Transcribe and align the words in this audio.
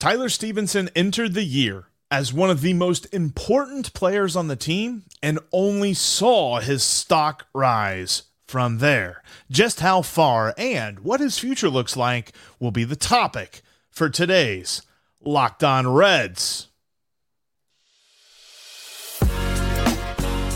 Tyler 0.00 0.28
Stephenson 0.28 0.88
entered 0.94 1.34
the 1.34 1.42
year 1.42 1.86
as 2.08 2.32
one 2.32 2.50
of 2.50 2.60
the 2.60 2.72
most 2.72 3.12
important 3.12 3.92
players 3.94 4.36
on 4.36 4.46
the 4.46 4.54
team 4.54 5.02
and 5.24 5.40
only 5.50 5.92
saw 5.92 6.60
his 6.60 6.84
stock 6.84 7.46
rise 7.52 8.22
from 8.46 8.78
there. 8.78 9.24
Just 9.50 9.80
how 9.80 10.02
far 10.02 10.54
and 10.56 11.00
what 11.00 11.18
his 11.18 11.40
future 11.40 11.68
looks 11.68 11.96
like 11.96 12.32
will 12.60 12.70
be 12.70 12.84
the 12.84 12.94
topic 12.94 13.60
for 13.90 14.08
today's 14.08 14.82
Locked 15.20 15.64
On 15.64 15.88
Reds. 15.88 16.68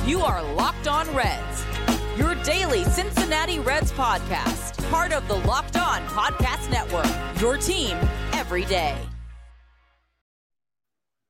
You 0.06 0.20
are 0.20 0.40
Locked 0.54 0.86
On 0.86 1.12
Reds, 1.16 1.64
your 2.16 2.36
daily 2.44 2.84
Cincinnati 2.84 3.58
Reds 3.58 3.90
podcast, 3.90 4.88
part 4.88 5.12
of 5.12 5.26
the 5.26 5.34
Locked 5.34 5.76
On 5.76 6.00
Podcast 6.06 6.70
Network, 6.70 7.40
your 7.40 7.56
team 7.56 7.96
every 8.32 8.64
day. 8.66 8.96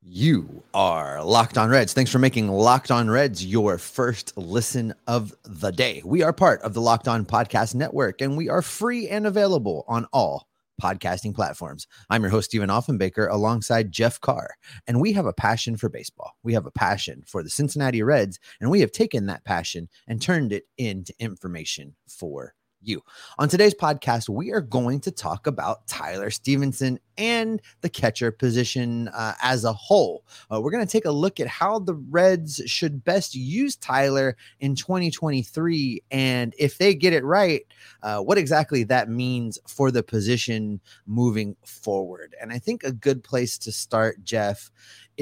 You 0.04 0.64
are 0.74 1.22
Locked 1.22 1.56
On 1.56 1.70
Reds. 1.70 1.92
Thanks 1.92 2.10
for 2.10 2.18
making 2.18 2.48
Locked 2.48 2.90
On 2.90 3.08
Reds 3.08 3.46
your 3.46 3.78
first 3.78 4.36
listen 4.36 4.92
of 5.06 5.32
the 5.44 5.70
day. 5.70 6.02
We 6.04 6.24
are 6.24 6.32
part 6.32 6.60
of 6.62 6.74
the 6.74 6.80
Locked 6.80 7.06
On 7.06 7.24
Podcast 7.24 7.76
Network, 7.76 8.20
and 8.20 8.36
we 8.36 8.48
are 8.48 8.62
free 8.62 9.08
and 9.08 9.28
available 9.28 9.84
on 9.86 10.06
all 10.12 10.48
podcasting 10.82 11.32
platforms. 11.32 11.86
I'm 12.10 12.22
your 12.22 12.32
host, 12.32 12.50
Stephen 12.50 12.68
Offenbaker, 12.68 13.30
alongside 13.30 13.92
Jeff 13.92 14.20
Carr, 14.20 14.56
and 14.88 15.00
we 15.00 15.12
have 15.12 15.26
a 15.26 15.32
passion 15.32 15.76
for 15.76 15.88
baseball. 15.88 16.32
We 16.42 16.52
have 16.54 16.66
a 16.66 16.72
passion 16.72 17.22
for 17.24 17.44
the 17.44 17.50
Cincinnati 17.50 18.02
Reds, 18.02 18.40
and 18.60 18.72
we 18.72 18.80
have 18.80 18.90
taken 18.90 19.26
that 19.26 19.44
passion 19.44 19.88
and 20.08 20.20
turned 20.20 20.52
it 20.52 20.64
into 20.78 21.14
information 21.20 21.94
for 22.08 22.54
you. 22.82 23.02
On 23.38 23.48
today's 23.48 23.74
podcast, 23.74 24.28
we 24.28 24.52
are 24.52 24.60
going 24.60 25.00
to 25.00 25.10
talk 25.10 25.46
about 25.46 25.86
Tyler 25.86 26.30
Stephenson 26.30 26.98
and 27.18 27.60
the 27.82 27.88
catcher 27.88 28.30
position 28.30 29.08
uh, 29.08 29.34
as 29.42 29.64
a 29.64 29.72
whole. 29.72 30.24
Uh, 30.50 30.60
we're 30.60 30.70
going 30.70 30.84
to 30.84 30.90
take 30.90 31.04
a 31.04 31.10
look 31.10 31.40
at 31.40 31.46
how 31.46 31.78
the 31.78 31.94
Reds 31.94 32.60
should 32.66 33.04
best 33.04 33.34
use 33.34 33.76
Tyler 33.76 34.36
in 34.60 34.74
2023 34.74 36.02
and 36.10 36.54
if 36.58 36.78
they 36.78 36.94
get 36.94 37.12
it 37.12 37.24
right, 37.24 37.62
uh, 38.02 38.20
what 38.20 38.38
exactly 38.38 38.84
that 38.84 39.08
means 39.08 39.58
for 39.66 39.90
the 39.90 40.02
position 40.02 40.80
moving 41.06 41.56
forward. 41.64 42.34
And 42.40 42.52
I 42.52 42.58
think 42.58 42.82
a 42.82 42.92
good 42.92 43.22
place 43.22 43.58
to 43.58 43.72
start, 43.72 44.24
Jeff, 44.24 44.70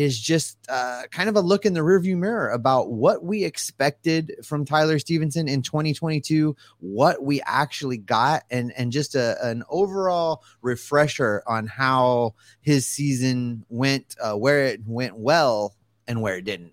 is 0.00 0.18
just 0.18 0.56
uh, 0.70 1.02
kind 1.10 1.28
of 1.28 1.36
a 1.36 1.40
look 1.40 1.66
in 1.66 1.74
the 1.74 1.80
rearview 1.80 2.16
mirror 2.16 2.48
about 2.48 2.90
what 2.90 3.22
we 3.22 3.44
expected 3.44 4.34
from 4.42 4.64
Tyler 4.64 4.98
Stephenson 4.98 5.46
in 5.46 5.60
2022, 5.60 6.56
what 6.78 7.22
we 7.22 7.42
actually 7.42 7.98
got, 7.98 8.44
and 8.50 8.72
and 8.78 8.92
just 8.92 9.14
a, 9.14 9.36
an 9.46 9.62
overall 9.68 10.42
refresher 10.62 11.42
on 11.46 11.66
how 11.66 12.34
his 12.62 12.86
season 12.86 13.62
went, 13.68 14.16
uh, 14.22 14.32
where 14.32 14.64
it 14.64 14.80
went 14.86 15.16
well 15.16 15.76
and 16.08 16.22
where 16.22 16.36
it 16.36 16.44
didn't. 16.44 16.72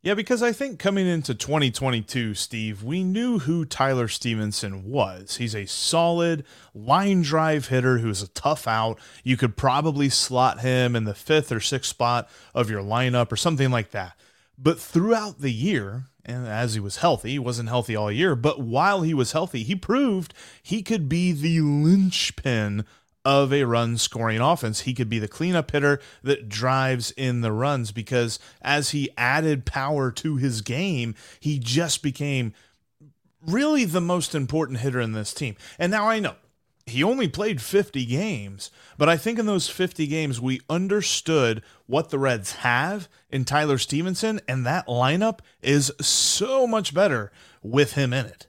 Yeah, 0.00 0.14
because 0.14 0.44
I 0.44 0.52
think 0.52 0.78
coming 0.78 1.08
into 1.08 1.34
2022, 1.34 2.34
Steve, 2.34 2.84
we 2.84 3.02
knew 3.02 3.40
who 3.40 3.64
Tyler 3.64 4.06
Stephenson 4.06 4.84
was. 4.84 5.38
He's 5.38 5.56
a 5.56 5.66
solid 5.66 6.44
line 6.72 7.22
drive 7.22 7.66
hitter 7.66 7.98
who's 7.98 8.22
a 8.22 8.28
tough 8.28 8.68
out. 8.68 9.00
You 9.24 9.36
could 9.36 9.56
probably 9.56 10.08
slot 10.08 10.60
him 10.60 10.94
in 10.94 11.02
the 11.02 11.14
fifth 11.14 11.50
or 11.50 11.58
sixth 11.58 11.90
spot 11.90 12.30
of 12.54 12.70
your 12.70 12.80
lineup 12.80 13.32
or 13.32 13.36
something 13.36 13.72
like 13.72 13.90
that. 13.90 14.12
But 14.56 14.78
throughout 14.78 15.40
the 15.40 15.52
year, 15.52 16.04
and 16.24 16.46
as 16.46 16.74
he 16.74 16.80
was 16.80 16.98
healthy, 16.98 17.30
he 17.30 17.38
wasn't 17.40 17.68
healthy 17.68 17.96
all 17.96 18.12
year, 18.12 18.36
but 18.36 18.60
while 18.60 19.02
he 19.02 19.14
was 19.14 19.32
healthy, 19.32 19.64
he 19.64 19.74
proved 19.74 20.32
he 20.62 20.80
could 20.80 21.08
be 21.08 21.32
the 21.32 21.60
linchpin 21.60 22.84
of 23.28 23.52
a 23.52 23.64
run 23.64 23.98
scoring 23.98 24.40
offense. 24.40 24.80
He 24.80 24.94
could 24.94 25.10
be 25.10 25.18
the 25.18 25.28
cleanup 25.28 25.70
hitter 25.70 26.00
that 26.22 26.48
drives 26.48 27.10
in 27.10 27.42
the 27.42 27.52
runs 27.52 27.92
because 27.92 28.38
as 28.62 28.90
he 28.90 29.10
added 29.18 29.66
power 29.66 30.10
to 30.12 30.36
his 30.36 30.62
game, 30.62 31.14
he 31.38 31.58
just 31.58 32.02
became 32.02 32.54
really 33.46 33.84
the 33.84 34.00
most 34.00 34.34
important 34.34 34.78
hitter 34.78 34.98
in 34.98 35.12
this 35.12 35.34
team. 35.34 35.56
And 35.78 35.92
now 35.92 36.08
I 36.08 36.20
know 36.20 36.36
he 36.86 37.04
only 37.04 37.28
played 37.28 37.60
50 37.60 38.06
games, 38.06 38.70
but 38.96 39.10
I 39.10 39.18
think 39.18 39.38
in 39.38 39.44
those 39.44 39.68
50 39.68 40.06
games, 40.06 40.40
we 40.40 40.62
understood 40.70 41.62
what 41.84 42.08
the 42.08 42.18
Reds 42.18 42.52
have 42.52 43.10
in 43.28 43.44
Tyler 43.44 43.76
Stephenson, 43.76 44.40
and 44.48 44.64
that 44.64 44.86
lineup 44.86 45.40
is 45.60 45.92
so 46.00 46.66
much 46.66 46.94
better 46.94 47.30
with 47.62 47.92
him 47.92 48.14
in 48.14 48.24
it. 48.24 48.46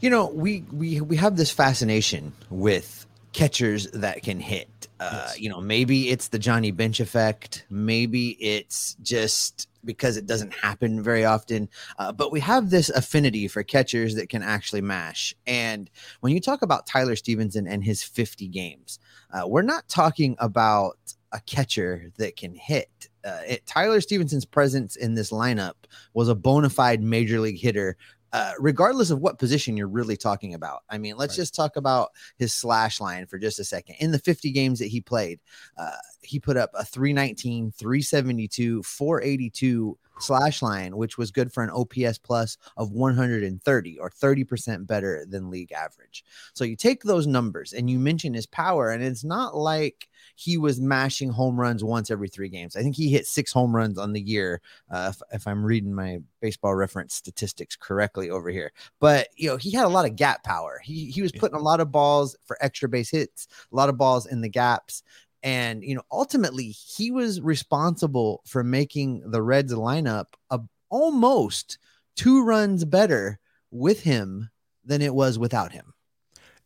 You 0.00 0.10
know, 0.10 0.28
we 0.28 0.64
we 0.72 1.00
we 1.00 1.16
have 1.16 1.36
this 1.36 1.50
fascination 1.50 2.32
with 2.48 2.99
catchers 3.32 3.90
that 3.92 4.22
can 4.22 4.40
hit. 4.40 4.88
Uh, 4.98 5.24
yes. 5.26 5.40
You 5.40 5.48
know, 5.48 5.60
maybe 5.60 6.10
it's 6.10 6.28
the 6.28 6.38
Johnny 6.38 6.70
Bench 6.70 7.00
effect. 7.00 7.64
Maybe 7.70 8.30
it's 8.40 8.96
just 9.02 9.68
because 9.84 10.16
it 10.16 10.26
doesn't 10.26 10.52
happen 10.52 11.02
very 11.02 11.24
often. 11.24 11.68
Uh, 11.98 12.12
but 12.12 12.32
we 12.32 12.40
have 12.40 12.70
this 12.70 12.90
affinity 12.90 13.48
for 13.48 13.62
catchers 13.62 14.14
that 14.14 14.28
can 14.28 14.42
actually 14.42 14.82
mash. 14.82 15.34
And 15.46 15.88
when 16.20 16.34
you 16.34 16.40
talk 16.40 16.62
about 16.62 16.86
Tyler 16.86 17.16
Stephenson 17.16 17.66
and 17.66 17.82
his 17.82 18.02
50 18.02 18.48
games, 18.48 18.98
uh, 19.32 19.46
we're 19.46 19.62
not 19.62 19.88
talking 19.88 20.36
about 20.38 20.98
a 21.32 21.40
catcher 21.40 22.10
that 22.18 22.36
can 22.36 22.54
hit. 22.54 23.08
Uh, 23.24 23.40
it, 23.46 23.66
Tyler 23.66 24.00
Stephenson's 24.00 24.44
presence 24.44 24.96
in 24.96 25.14
this 25.14 25.30
lineup 25.30 25.74
was 26.14 26.28
a 26.28 26.34
bona 26.34 26.68
fide 26.68 27.02
major 27.02 27.40
league 27.40 27.58
hitter 27.58 27.96
uh, 28.32 28.52
regardless 28.58 29.10
of 29.10 29.20
what 29.20 29.38
position 29.38 29.76
you're 29.76 29.88
really 29.88 30.16
talking 30.16 30.54
about. 30.54 30.80
I 30.88 30.98
mean, 30.98 31.16
let's 31.16 31.32
right. 31.32 31.42
just 31.42 31.54
talk 31.54 31.76
about 31.76 32.10
his 32.38 32.54
slash 32.54 33.00
line 33.00 33.26
for 33.26 33.38
just 33.38 33.58
a 33.58 33.64
second. 33.64 33.96
In 33.98 34.12
the 34.12 34.18
50 34.18 34.52
games 34.52 34.78
that 34.78 34.86
he 34.86 35.00
played, 35.00 35.40
uh, 35.76 35.90
he 36.22 36.38
put 36.38 36.56
up 36.56 36.70
a 36.74 36.84
319, 36.84 37.72
372, 37.72 38.82
482 38.82 39.98
slash 40.22 40.62
line, 40.62 40.96
which 40.96 41.18
was 41.18 41.30
good 41.30 41.52
for 41.52 41.62
an 41.62 41.70
OPS 41.70 42.18
plus 42.18 42.56
of 42.76 42.92
130 42.92 43.98
or 43.98 44.10
30% 44.10 44.86
better 44.86 45.24
than 45.28 45.50
league 45.50 45.72
average. 45.72 46.24
So 46.54 46.64
you 46.64 46.76
take 46.76 47.02
those 47.02 47.26
numbers 47.26 47.72
and 47.72 47.90
you 47.90 47.98
mention 47.98 48.34
his 48.34 48.46
power, 48.46 48.90
and 48.90 49.02
it's 49.02 49.24
not 49.24 49.56
like 49.56 50.08
he 50.36 50.56
was 50.56 50.80
mashing 50.80 51.30
home 51.30 51.60
runs 51.60 51.84
once 51.84 52.10
every 52.10 52.28
three 52.28 52.48
games. 52.48 52.76
I 52.76 52.82
think 52.82 52.96
he 52.96 53.10
hit 53.10 53.26
six 53.26 53.52
home 53.52 53.74
runs 53.74 53.98
on 53.98 54.12
the 54.12 54.20
year, 54.20 54.60
uh, 54.90 55.12
if, 55.14 55.22
if, 55.32 55.46
I'm 55.46 55.64
reading 55.64 55.94
my 55.94 56.20
baseball 56.40 56.74
reference 56.74 57.14
statistics 57.14 57.76
correctly 57.76 58.30
over 58.30 58.50
here. 58.50 58.72
But 59.00 59.28
you 59.36 59.48
know, 59.48 59.56
he 59.56 59.70
had 59.70 59.84
a 59.84 59.88
lot 59.88 60.06
of 60.06 60.16
gap 60.16 60.42
power. 60.42 60.80
He 60.82 61.10
he 61.10 61.22
was 61.22 61.32
putting 61.32 61.58
a 61.58 61.62
lot 61.62 61.80
of 61.80 61.92
balls 61.92 62.36
for 62.46 62.56
extra 62.60 62.88
base 62.88 63.10
hits, 63.10 63.48
a 63.70 63.76
lot 63.76 63.88
of 63.88 63.98
balls 63.98 64.26
in 64.26 64.40
the 64.40 64.48
gaps. 64.48 65.02
And 65.42 65.82
you 65.82 65.94
know, 65.94 66.02
ultimately, 66.10 66.68
he 66.68 67.10
was 67.10 67.40
responsible 67.40 68.42
for 68.46 68.62
making 68.62 69.30
the 69.30 69.42
Reds 69.42 69.72
lineup 69.72 70.26
a, 70.50 70.60
almost 70.90 71.78
two 72.16 72.44
runs 72.44 72.84
better 72.84 73.38
with 73.70 74.02
him 74.02 74.50
than 74.84 75.00
it 75.02 75.14
was 75.14 75.38
without 75.38 75.72
him. 75.72 75.94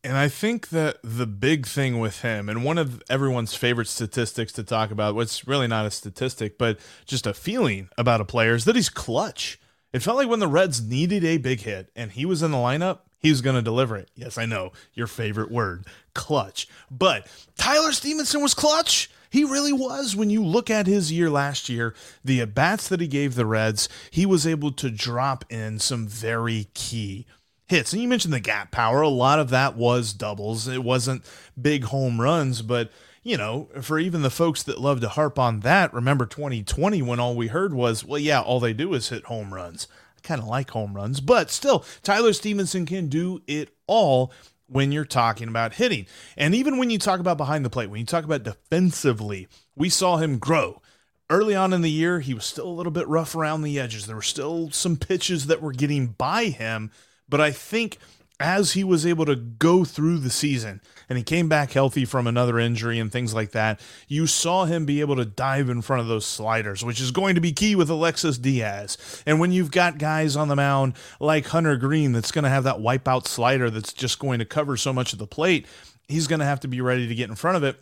And 0.02 0.18
I 0.18 0.28
think 0.28 0.68
that 0.68 0.98
the 1.02 1.26
big 1.26 1.66
thing 1.66 1.98
with 1.98 2.20
him, 2.20 2.50
and 2.50 2.62
one 2.62 2.76
of 2.76 3.02
everyone's 3.08 3.54
favorite 3.54 3.88
statistics 3.88 4.52
to 4.52 4.62
talk 4.62 4.90
about, 4.90 5.14
what's 5.14 5.46
really 5.48 5.66
not 5.66 5.86
a 5.86 5.90
statistic, 5.90 6.58
but 6.58 6.78
just 7.06 7.26
a 7.26 7.32
feeling 7.32 7.88
about 7.96 8.20
a 8.20 8.26
player, 8.26 8.54
is 8.54 8.66
that 8.66 8.76
he's 8.76 8.90
clutch. 8.90 9.58
It 9.94 10.02
felt 10.02 10.18
like 10.18 10.28
when 10.28 10.40
the 10.40 10.48
Reds 10.48 10.82
needed 10.82 11.24
a 11.24 11.38
big 11.38 11.60
hit 11.60 11.90
and 11.96 12.12
he 12.12 12.26
was 12.26 12.42
in 12.42 12.50
the 12.50 12.58
lineup, 12.58 12.98
he 13.24 13.30
was 13.30 13.40
going 13.40 13.56
to 13.56 13.62
deliver 13.62 13.96
it. 13.96 14.10
Yes, 14.14 14.36
I 14.36 14.44
know 14.44 14.72
your 14.92 15.06
favorite 15.06 15.50
word, 15.50 15.86
clutch. 16.12 16.68
But 16.90 17.26
Tyler 17.56 17.92
Stephenson 17.92 18.42
was 18.42 18.52
clutch. 18.52 19.10
He 19.30 19.44
really 19.44 19.72
was. 19.72 20.14
When 20.14 20.28
you 20.28 20.44
look 20.44 20.68
at 20.68 20.86
his 20.86 21.10
year 21.10 21.30
last 21.30 21.70
year, 21.70 21.94
the 22.22 22.42
at 22.42 22.54
bats 22.54 22.86
that 22.88 23.00
he 23.00 23.08
gave 23.08 23.34
the 23.34 23.46
Reds, 23.46 23.88
he 24.10 24.26
was 24.26 24.46
able 24.46 24.72
to 24.72 24.90
drop 24.90 25.46
in 25.48 25.78
some 25.78 26.06
very 26.06 26.68
key 26.74 27.24
hits. 27.66 27.94
And 27.94 28.02
you 28.02 28.08
mentioned 28.08 28.34
the 28.34 28.40
gap 28.40 28.70
power. 28.70 29.00
A 29.00 29.08
lot 29.08 29.38
of 29.38 29.48
that 29.48 29.74
was 29.74 30.12
doubles. 30.12 30.68
It 30.68 30.84
wasn't 30.84 31.24
big 31.60 31.84
home 31.84 32.20
runs, 32.20 32.60
but 32.60 32.90
you 33.22 33.38
know, 33.38 33.70
for 33.80 33.98
even 33.98 34.20
the 34.20 34.28
folks 34.28 34.62
that 34.64 34.82
love 34.82 35.00
to 35.00 35.08
harp 35.08 35.38
on 35.38 35.60
that, 35.60 35.94
remember 35.94 36.26
2020 36.26 37.00
when 37.00 37.18
all 37.18 37.34
we 37.34 37.46
heard 37.46 37.72
was, 37.72 38.04
well, 38.04 38.18
yeah, 38.18 38.42
all 38.42 38.60
they 38.60 38.74
do 38.74 38.92
is 38.92 39.08
hit 39.08 39.24
home 39.24 39.54
runs. 39.54 39.88
Kind 40.24 40.40
of 40.40 40.48
like 40.48 40.70
home 40.70 40.94
runs, 40.94 41.20
but 41.20 41.50
still, 41.50 41.84
Tyler 42.02 42.32
Stephenson 42.32 42.86
can 42.86 43.06
do 43.08 43.42
it 43.46 43.70
all 43.86 44.32
when 44.66 44.90
you're 44.90 45.04
talking 45.04 45.46
about 45.46 45.74
hitting. 45.74 46.06
And 46.36 46.54
even 46.54 46.78
when 46.78 46.90
you 46.90 46.98
talk 46.98 47.20
about 47.20 47.36
behind 47.36 47.64
the 47.64 47.70
plate, 47.70 47.90
when 47.90 48.00
you 48.00 48.06
talk 48.06 48.24
about 48.24 48.42
defensively, 48.42 49.46
we 49.76 49.88
saw 49.88 50.16
him 50.16 50.38
grow. 50.38 50.82
Early 51.30 51.54
on 51.54 51.72
in 51.72 51.82
the 51.82 51.90
year, 51.90 52.20
he 52.20 52.34
was 52.34 52.44
still 52.44 52.66
a 52.66 52.72
little 52.72 52.90
bit 52.90 53.06
rough 53.06 53.36
around 53.36 53.62
the 53.62 53.78
edges. 53.78 54.06
There 54.06 54.16
were 54.16 54.22
still 54.22 54.70
some 54.70 54.96
pitches 54.96 55.46
that 55.46 55.62
were 55.62 55.72
getting 55.72 56.08
by 56.08 56.46
him 56.46 56.90
but 57.28 57.40
I 57.40 57.50
think 57.50 57.98
as 58.44 58.72
he 58.72 58.84
was 58.84 59.06
able 59.06 59.24
to 59.24 59.34
go 59.34 59.84
through 59.84 60.18
the 60.18 60.28
season 60.28 60.82
and 61.08 61.16
he 61.16 61.24
came 61.24 61.48
back 61.48 61.72
healthy 61.72 62.04
from 62.04 62.26
another 62.26 62.58
injury 62.58 62.98
and 62.98 63.10
things 63.10 63.32
like 63.32 63.52
that, 63.52 63.80
you 64.06 64.26
saw 64.26 64.66
him 64.66 64.84
be 64.84 65.00
able 65.00 65.16
to 65.16 65.24
dive 65.24 65.70
in 65.70 65.80
front 65.80 66.02
of 66.02 66.08
those 66.08 66.26
sliders, 66.26 66.84
which 66.84 67.00
is 67.00 67.10
going 67.10 67.34
to 67.36 67.40
be 67.40 67.52
key 67.52 67.74
with 67.74 67.88
Alexis 67.88 68.36
Diaz. 68.36 68.98
And 69.24 69.40
when 69.40 69.50
you've 69.50 69.70
got 69.70 69.96
guys 69.96 70.36
on 70.36 70.48
the 70.48 70.56
mound 70.56 70.92
like 71.18 71.46
Hunter 71.46 71.76
Greene 71.76 72.12
that's 72.12 72.32
going 72.32 72.44
to 72.44 72.50
have 72.50 72.64
that 72.64 72.76
wipeout 72.76 73.26
slider 73.26 73.70
that's 73.70 73.94
just 73.94 74.18
going 74.18 74.38
to 74.40 74.44
cover 74.44 74.76
so 74.76 74.92
much 74.92 75.14
of 75.14 75.18
the 75.18 75.26
plate, 75.26 75.66
he's 76.06 76.26
going 76.26 76.40
to 76.40 76.46
have 76.46 76.60
to 76.60 76.68
be 76.68 76.82
ready 76.82 77.08
to 77.08 77.14
get 77.14 77.30
in 77.30 77.36
front 77.36 77.56
of 77.56 77.64
it 77.64 77.80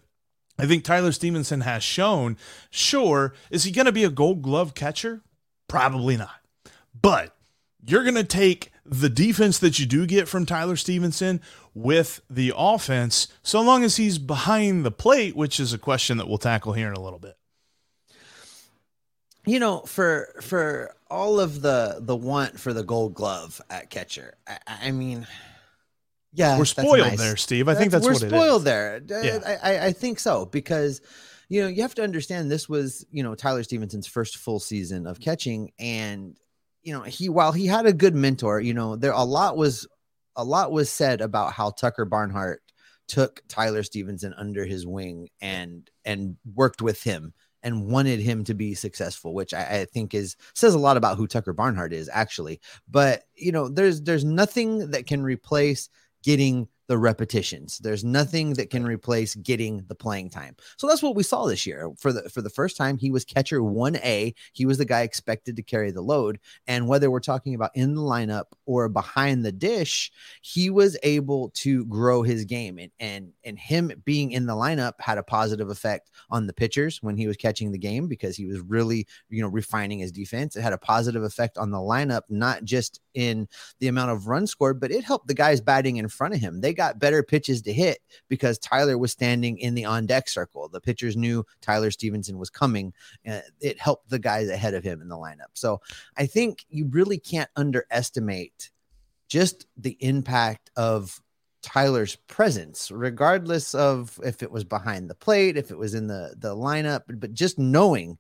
I 0.59 0.67
think 0.67 0.85
Tyler 0.85 1.13
Stephenson 1.13 1.63
has 1.63 1.83
shown, 1.83 2.37
sure, 2.71 3.35
is 3.51 3.65
he 3.65 3.73
going 3.73 3.87
to 3.87 3.93
be 3.93 4.05
a 4.05 4.11
gold 4.11 4.43
glove 4.43 4.75
catcher? 4.75 5.23
Probably 5.67 6.17
not. 6.17 6.41
But 7.01 7.35
you're 7.85 8.05
going 8.05 8.17
to 8.17 8.25
take 8.25 8.72
the 8.85 9.09
defense 9.09 9.59
that 9.61 9.79
you 9.79 9.87
do 9.87 10.07
get 10.07 10.29
from 10.29 10.47
Tyler 10.47 10.77
Stephenson 10.77 11.41
with 11.75 12.21
the 12.29 12.53
offense, 12.57 13.29
so 13.43 13.61
long 13.61 13.85
as 13.85 13.97
he's 13.97 14.19
behind 14.19 14.85
the 14.85 14.91
plate, 14.91 15.37
which 15.37 15.61
is 15.61 15.73
a 15.73 15.79
question 15.79 16.17
that 16.19 16.29
we'll 16.29 16.39
tackle 16.39 16.73
here 16.73 16.89
in 16.89 16.95
a 16.95 17.01
little 17.01 17.19
bit. 17.19 17.37
You 19.45 19.59
know, 19.59 19.81
for 19.81 20.35
for 20.41 20.95
all 21.11 21.41
of 21.41 21.63
the 21.63 21.99
the 22.01 22.17
want 22.17 22.61
for 22.61 22.73
the 22.73 22.85
Gold 22.85 23.15
Glove 23.15 23.61
at 23.71 23.91
catcher, 23.91 24.35
I, 24.47 24.59
I 24.69 24.91
mean, 24.93 25.27
yeah, 26.33 26.59
we're 26.59 26.65
spoiled 26.65 26.99
nice. 26.99 27.19
there, 27.19 27.37
Steve. 27.37 27.69
I 27.69 27.73
that's, 27.73 27.81
think 27.81 27.93
that's 27.93 28.05
we're 28.05 28.13
what 28.13 28.23
spoiled 28.23 28.65
there. 28.65 29.03
Uh, 29.11 29.21
yeah. 29.21 29.59
I, 29.63 29.87
I 29.87 29.93
think 29.93 30.21
so 30.21 30.47
because 30.47 31.01
you 31.49 31.61
know 31.63 31.69
you 31.69 31.83
have 31.83 31.95
to 31.97 32.05
understand 32.05 32.51
this 32.51 32.69
was 32.69 33.05
you 33.11 33.23
know 33.23 33.35
Tyler 33.35 33.65
Stephenson's 33.65 34.07
first 34.07 34.37
full 34.37 34.61
season 34.61 35.07
of 35.07 35.19
catching, 35.19 35.73
and 35.79 36.37
you 36.83 36.93
know 36.93 37.03
he 37.03 37.29
while 37.29 37.53
he 37.53 37.67
had 37.67 37.87
a 37.87 37.93
good 37.93 38.15
mentor, 38.15 38.61
you 38.61 38.75
know 38.75 38.97
there 38.97 39.13
a 39.13 39.25
lot 39.25 39.57
was 39.57 39.87
a 40.37 40.45
lot 40.45 40.73
was 40.73 40.91
said 40.91 41.21
about 41.21 41.53
how 41.53 41.71
Tucker 41.71 42.05
Barnhart 42.05 42.63
took 43.09 43.43
Tyler 43.49 43.83
Stephenson 43.83 44.35
under 44.37 44.65
his 44.65 44.87
wing 44.87 45.29
and 45.41 45.91
and 46.05 46.37
worked 46.55 46.83
with 46.83 47.03
him 47.03 47.35
and 47.63 47.87
wanted 47.87 48.21
him 48.21 48.45
to 48.45 48.55
be 48.55 48.75
successful, 48.75 49.35
which 49.35 49.55
I, 49.55 49.81
I, 49.81 49.85
think 49.85 50.15
is 50.15 50.37
says 50.55 50.75
a 50.75 50.79
lot 50.79 50.97
about 50.97 51.17
who 51.17 51.27
Tucker 51.27 51.53
Barnhart 51.53 51.93
is 51.93 52.11
actually. 52.13 52.61
But 52.89 53.25
you 53.35 53.53
know, 53.53 53.69
there's 53.69 54.03
there's 54.03 54.25
nothing 54.25 54.91
that 54.91 55.07
can 55.07 55.23
replace 55.23 55.89
getting 56.23 56.69
the 56.89 56.99
repetitions. 56.99 57.79
There's 57.79 58.05
nothing 58.05 58.55
that 58.55 58.71
can 58.71 58.85
replace 58.85 59.35
getting 59.37 59.85
the 59.89 59.95
playing 59.95 60.31
time. 60.31 60.57
So 60.77 60.87
that's 60.87 61.03
what 61.03 61.15
we 61.15 61.23
saw 61.23 61.47
this 61.47 61.67
year. 61.67 61.91
For 61.99 62.13
the 62.13 62.29
for 62.29 62.43
the 62.43 62.51
first 62.51 62.77
time, 62.77 62.99
he 62.99 63.11
was 63.11 63.25
catcher 63.25 63.61
1A. 63.61 64.35
He 64.53 64.67
was 64.67 64.79
the 64.79 64.85
guy 64.85 65.03
expected 65.03 65.57
to 65.57 65.63
carry 65.63 65.91
the 65.91 66.03
load. 66.03 66.39
And 66.67 66.89
whether 66.89 67.11
we're 67.11 67.21
talking 67.21 67.55
about 67.55 67.71
in 67.75 67.95
the 67.95 68.01
lineup 68.01 68.45
or 68.67 68.89
behind 68.89 69.45
the 69.45 69.53
dish, 69.53 70.11
he 70.43 70.71
was 70.71 70.97
able 71.03 71.51
to 71.51 71.85
grow 71.87 72.23
his 72.23 72.45
game. 72.45 72.79
And 72.79 72.91
and 73.01 73.33
and 73.45 73.59
him 73.59 73.93
being 74.05 74.33
in 74.33 74.47
the 74.47 74.55
lineup 74.55 74.95
had 74.99 75.19
a 75.19 75.23
positive 75.23 75.71
effect 75.71 76.11
on 76.31 76.47
the 76.47 76.53
pitchers 76.53 76.99
when 77.03 77.17
he 77.17 77.27
was 77.27 77.37
catching 77.37 77.73
the 77.73 77.79
game 77.79 78.09
because 78.09 78.37
he 78.37 78.47
was 78.47 78.61
really, 78.61 79.07
you 79.29 79.43
know, 79.43 79.49
refining 79.49 80.01
his 80.01 80.13
defense. 80.13 80.57
It 80.57 80.63
had 80.63 80.73
a 80.73 80.79
positive 80.79 81.23
effect 81.23 81.59
on 81.59 81.71
the 81.71 81.79
lineup, 81.79 82.23
not 82.29 82.65
just 82.65 83.01
in 83.15 83.49
the 83.81 83.89
amount 83.89 84.11
of 84.11 84.27
runs 84.27 84.51
scored, 84.51 84.81
but 84.81 84.91
it 84.91 85.05
helped 85.05 85.29
the 85.29 85.35
guys 85.35 85.61
batting 85.61 85.97
in 85.97 86.09
front 86.09 86.35
of 86.35 86.41
him. 86.41 86.61
They 86.61 86.72
got 86.75 86.93
got 86.93 86.99
better 86.99 87.23
pitches 87.23 87.63
to 87.63 87.73
hit 87.73 87.99
because 88.29 88.59
Tyler 88.59 88.99
was 88.99 89.13
standing 89.13 89.59
in 89.59 89.75
the 89.75 89.85
on 89.85 90.07
deck 90.07 90.29
circle. 90.29 90.69
The 90.69 90.81
pitchers 90.81 91.17
knew 91.17 91.45
Tyler 91.61 91.91
Stephenson 91.91 92.39
was 92.39 92.51
coming. 92.51 92.93
and 93.25 93.43
it 93.61 93.79
helped 93.79 94.09
the 94.09 94.19
guys 94.19 94.49
ahead 94.49 94.75
of 94.75 94.85
him 94.85 95.01
in 95.01 95.09
the 95.09 95.17
lineup. 95.17 95.53
So 95.55 95.81
I 96.17 96.27
think 96.27 96.65
you 96.69 96.87
really 96.89 97.19
can't 97.19 97.51
underestimate 97.57 98.71
just 99.29 99.67
the 99.77 99.97
impact 100.01 100.71
of 100.77 101.21
Tyler's 101.63 102.17
presence, 102.27 102.91
regardless 102.91 103.75
of 103.75 104.19
if 104.25 104.43
it 104.43 104.51
was 104.51 104.65
behind 104.65 105.09
the 105.09 105.15
plate, 105.15 105.57
if 105.57 105.71
it 105.71 105.79
was 105.79 105.95
in 105.95 106.09
the 106.09 106.35
the 106.37 106.55
lineup, 106.55 107.03
but 107.07 107.33
just 107.33 107.59
knowing 107.59 108.19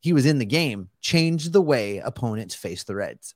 he 0.00 0.12
was 0.12 0.26
in 0.26 0.38
the 0.38 0.46
game 0.46 0.88
changed 1.00 1.52
the 1.52 1.60
way 1.60 1.98
opponents 1.98 2.54
face 2.54 2.84
the 2.84 2.94
Reds. 2.94 3.34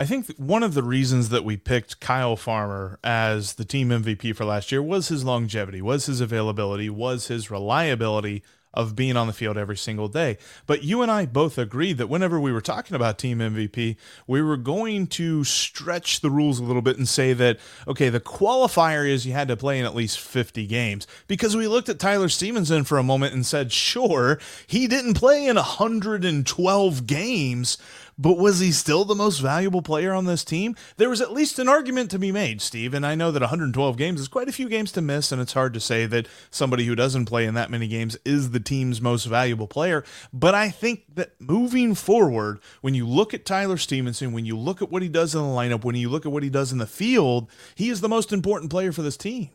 I 0.00 0.06
think 0.06 0.28
one 0.36 0.62
of 0.62 0.74
the 0.74 0.84
reasons 0.84 1.30
that 1.30 1.44
we 1.44 1.56
picked 1.56 1.98
Kyle 1.98 2.36
Farmer 2.36 3.00
as 3.02 3.54
the 3.54 3.64
team 3.64 3.88
MVP 3.88 4.36
for 4.36 4.44
last 4.44 4.70
year 4.70 4.80
was 4.80 5.08
his 5.08 5.24
longevity, 5.24 5.82
was 5.82 6.06
his 6.06 6.20
availability, 6.20 6.88
was 6.88 7.26
his 7.26 7.50
reliability 7.50 8.44
of 8.72 8.94
being 8.94 9.16
on 9.16 9.26
the 9.26 9.32
field 9.32 9.56
every 9.56 9.76
single 9.76 10.06
day. 10.06 10.38
But 10.66 10.84
you 10.84 11.02
and 11.02 11.10
I 11.10 11.26
both 11.26 11.58
agreed 11.58 11.98
that 11.98 12.08
whenever 12.08 12.38
we 12.38 12.52
were 12.52 12.60
talking 12.60 12.94
about 12.94 13.18
team 13.18 13.38
MVP, 13.38 13.96
we 14.28 14.40
were 14.40 14.56
going 14.56 15.08
to 15.08 15.42
stretch 15.42 16.20
the 16.20 16.30
rules 16.30 16.60
a 16.60 16.64
little 16.64 16.82
bit 16.82 16.96
and 16.96 17.08
say 17.08 17.32
that, 17.32 17.58
okay, 17.88 18.08
the 18.08 18.20
qualifier 18.20 19.08
is 19.08 19.26
you 19.26 19.32
had 19.32 19.48
to 19.48 19.56
play 19.56 19.80
in 19.80 19.84
at 19.84 19.96
least 19.96 20.20
50 20.20 20.66
games. 20.66 21.08
Because 21.26 21.56
we 21.56 21.66
looked 21.66 21.88
at 21.88 21.98
Tyler 21.98 22.28
Stephenson 22.28 22.84
for 22.84 22.98
a 22.98 23.02
moment 23.02 23.34
and 23.34 23.44
said, 23.44 23.72
sure, 23.72 24.38
he 24.68 24.86
didn't 24.86 25.14
play 25.14 25.46
in 25.46 25.56
112 25.56 27.06
games 27.06 27.78
but 28.18 28.36
was 28.36 28.58
he 28.58 28.72
still 28.72 29.04
the 29.04 29.14
most 29.14 29.38
valuable 29.38 29.80
player 29.80 30.12
on 30.12 30.24
this 30.24 30.44
team? 30.44 30.74
There 30.96 31.08
was 31.08 31.20
at 31.20 31.32
least 31.32 31.58
an 31.58 31.68
argument 31.68 32.10
to 32.10 32.18
be 32.18 32.32
made, 32.32 32.60
Steve. 32.60 32.92
And 32.92 33.06
I 33.06 33.14
know 33.14 33.30
that 33.30 33.40
112 33.40 33.96
games 33.96 34.20
is 34.20 34.28
quite 34.28 34.48
a 34.48 34.52
few 34.52 34.68
games 34.68 34.90
to 34.92 35.00
miss, 35.00 35.30
and 35.30 35.40
it's 35.40 35.52
hard 35.52 35.72
to 35.74 35.80
say 35.80 36.06
that 36.06 36.26
somebody 36.50 36.84
who 36.84 36.94
doesn't 36.94 37.26
play 37.26 37.46
in 37.46 37.54
that 37.54 37.70
many 37.70 37.86
games 37.86 38.16
is 38.24 38.50
the 38.50 38.60
team's 38.60 39.00
most 39.00 39.24
valuable 39.24 39.68
player. 39.68 40.04
But 40.32 40.54
I 40.54 40.68
think 40.68 41.04
that 41.14 41.40
moving 41.40 41.94
forward, 41.94 42.58
when 42.80 42.94
you 42.94 43.06
look 43.06 43.32
at 43.32 43.46
Tyler 43.46 43.76
Stephenson, 43.76 44.32
when 44.32 44.44
you 44.44 44.58
look 44.58 44.82
at 44.82 44.90
what 44.90 45.02
he 45.02 45.08
does 45.08 45.34
in 45.34 45.40
the 45.40 45.46
lineup, 45.46 45.84
when 45.84 45.94
you 45.94 46.08
look 46.08 46.26
at 46.26 46.32
what 46.32 46.42
he 46.42 46.50
does 46.50 46.72
in 46.72 46.78
the 46.78 46.86
field, 46.86 47.48
he 47.74 47.88
is 47.88 48.00
the 48.00 48.08
most 48.08 48.32
important 48.32 48.70
player 48.70 48.92
for 48.92 49.02
this 49.02 49.16
team. 49.16 49.50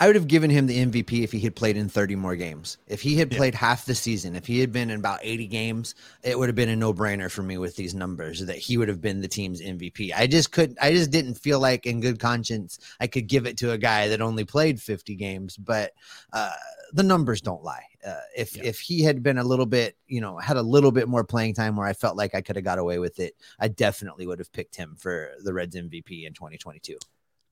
I 0.00 0.06
would 0.06 0.16
have 0.16 0.28
given 0.28 0.48
him 0.48 0.66
the 0.66 0.78
MVP 0.86 1.22
if 1.22 1.30
he 1.30 1.40
had 1.40 1.54
played 1.54 1.76
in 1.76 1.90
30 1.90 2.16
more 2.16 2.34
games. 2.34 2.78
If 2.86 3.02
he 3.02 3.16
had 3.16 3.30
played 3.30 3.52
yeah. 3.52 3.60
half 3.60 3.84
the 3.84 3.94
season, 3.94 4.34
if 4.34 4.46
he 4.46 4.58
had 4.58 4.72
been 4.72 4.88
in 4.88 4.98
about 4.98 5.20
80 5.22 5.46
games, 5.46 5.94
it 6.22 6.38
would 6.38 6.48
have 6.48 6.56
been 6.56 6.70
a 6.70 6.76
no-brainer 6.76 7.30
for 7.30 7.42
me 7.42 7.58
with 7.58 7.76
these 7.76 7.94
numbers 7.94 8.40
that 8.46 8.56
he 8.56 8.78
would 8.78 8.88
have 8.88 9.02
been 9.02 9.20
the 9.20 9.28
team's 9.28 9.60
MVP. 9.60 10.10
I 10.16 10.26
just 10.26 10.52
couldn't 10.52 10.78
I 10.80 10.92
just 10.92 11.10
didn't 11.10 11.34
feel 11.34 11.60
like 11.60 11.84
in 11.84 12.00
good 12.00 12.18
conscience 12.18 12.78
I 12.98 13.08
could 13.08 13.26
give 13.26 13.44
it 13.46 13.58
to 13.58 13.72
a 13.72 13.78
guy 13.78 14.08
that 14.08 14.22
only 14.22 14.46
played 14.46 14.80
50 14.80 15.14
games, 15.16 15.58
but 15.58 15.92
uh, 16.32 16.50
the 16.94 17.02
numbers 17.02 17.42
don't 17.42 17.62
lie. 17.62 17.84
Uh, 18.04 18.20
if 18.34 18.56
yeah. 18.56 18.64
if 18.64 18.80
he 18.80 19.02
had 19.02 19.22
been 19.22 19.36
a 19.36 19.44
little 19.44 19.66
bit, 19.66 19.98
you 20.06 20.22
know, 20.22 20.38
had 20.38 20.56
a 20.56 20.62
little 20.62 20.92
bit 20.92 21.08
more 21.08 21.24
playing 21.24 21.52
time 21.52 21.76
where 21.76 21.86
I 21.86 21.92
felt 21.92 22.16
like 22.16 22.34
I 22.34 22.40
could 22.40 22.56
have 22.56 22.64
got 22.64 22.78
away 22.78 22.98
with 22.98 23.20
it, 23.20 23.34
I 23.58 23.68
definitely 23.68 24.26
would 24.26 24.38
have 24.38 24.50
picked 24.50 24.76
him 24.76 24.96
for 24.98 25.32
the 25.44 25.52
Reds 25.52 25.76
MVP 25.76 26.26
in 26.26 26.32
2022. 26.32 26.96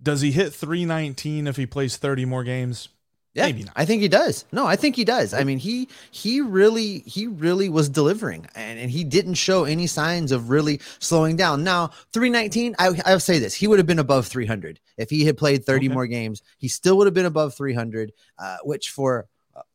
Does 0.02 0.20
he 0.20 0.32
hit 0.32 0.54
319 0.54 1.46
if 1.46 1.56
he 1.56 1.66
plays 1.66 1.96
30 1.96 2.24
more 2.24 2.44
games? 2.44 2.88
Yeah, 3.34 3.46
Maybe 3.46 3.64
not. 3.64 3.74
I 3.76 3.84
think 3.84 4.02
he 4.02 4.08
does. 4.08 4.46
No, 4.52 4.66
I 4.66 4.74
think 4.74 4.96
he 4.96 5.04
does. 5.04 5.32
I 5.32 5.44
mean, 5.44 5.58
he 5.58 5.88
he 6.10 6.40
really 6.40 7.00
he 7.00 7.26
really 7.26 7.68
was 7.68 7.88
delivering, 7.88 8.48
and, 8.54 8.80
and 8.80 8.90
he 8.90 9.04
didn't 9.04 9.34
show 9.34 9.64
any 9.64 9.86
signs 9.86 10.32
of 10.32 10.50
really 10.50 10.80
slowing 10.98 11.36
down. 11.36 11.62
Now, 11.62 11.90
three 12.12 12.30
nineteen, 12.30 12.74
I 12.80 13.00
I'll 13.04 13.20
say 13.20 13.38
this: 13.38 13.54
he 13.54 13.68
would 13.68 13.78
have 13.78 13.86
been 13.86 13.98
above 14.00 14.26
three 14.26 14.46
hundred 14.46 14.80
if 14.96 15.10
he 15.10 15.24
had 15.24 15.36
played 15.36 15.64
thirty 15.64 15.86
okay. 15.86 15.94
more 15.94 16.06
games. 16.06 16.42
He 16.56 16.66
still 16.66 16.96
would 16.96 17.06
have 17.06 17.14
been 17.14 17.26
above 17.26 17.54
three 17.54 17.74
hundred, 17.74 18.12
uh, 18.38 18.56
which 18.64 18.90
for 18.90 19.28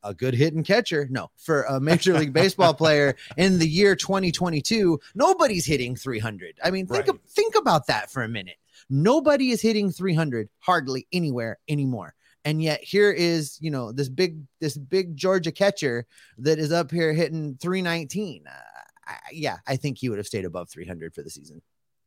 a 0.04 0.14
good 0.14 0.34
hitting 0.34 0.64
catcher. 0.64 1.08
No, 1.10 1.30
for 1.38 1.64
a 1.64 1.80
major 1.80 2.18
league 2.18 2.34
baseball 2.42 2.74
player 2.74 3.16
in 3.38 3.60
the 3.60 3.68
year 3.68 3.96
2022, 3.96 5.00
nobody's 5.16 5.66
hitting 5.66 5.96
300. 5.96 6.60
I 6.64 6.72
mean, 6.72 6.88
think 6.88 7.08
right. 7.08 7.20
think 7.28 7.56
about 7.56 7.88
that 7.88 8.12
for 8.12 8.24
a 8.24 8.30
minute. 8.30 8.58
Nobody 8.90 9.52
is 9.52 9.62
hitting 9.62 9.92
300 9.92 10.50
hardly 10.60 11.08
anywhere 11.12 11.60
anymore. 11.68 12.16
And 12.46 12.62
yet 12.62 12.84
here 12.84 13.12
is, 13.12 13.58
you 13.62 13.72
know, 13.72 13.92
this 13.92 14.10
big 14.10 14.42
this 14.60 14.78
big 14.78 15.16
Georgia 15.16 15.52
catcher 15.52 16.06
that 16.40 16.60
is 16.60 16.72
up 16.72 16.92
here 16.92 17.14
hitting 17.14 17.58
319. 17.62 18.44
Uh, 18.46 18.52
I, 19.06 19.18
yeah, 19.32 19.58
I 19.68 19.76
think 19.78 19.98
he 19.98 20.10
would 20.10 20.18
have 20.18 20.28
stayed 20.28 20.46
above 20.46 20.70
300 20.70 21.14
for 21.14 21.24
the 21.24 21.30
season. 21.30 21.62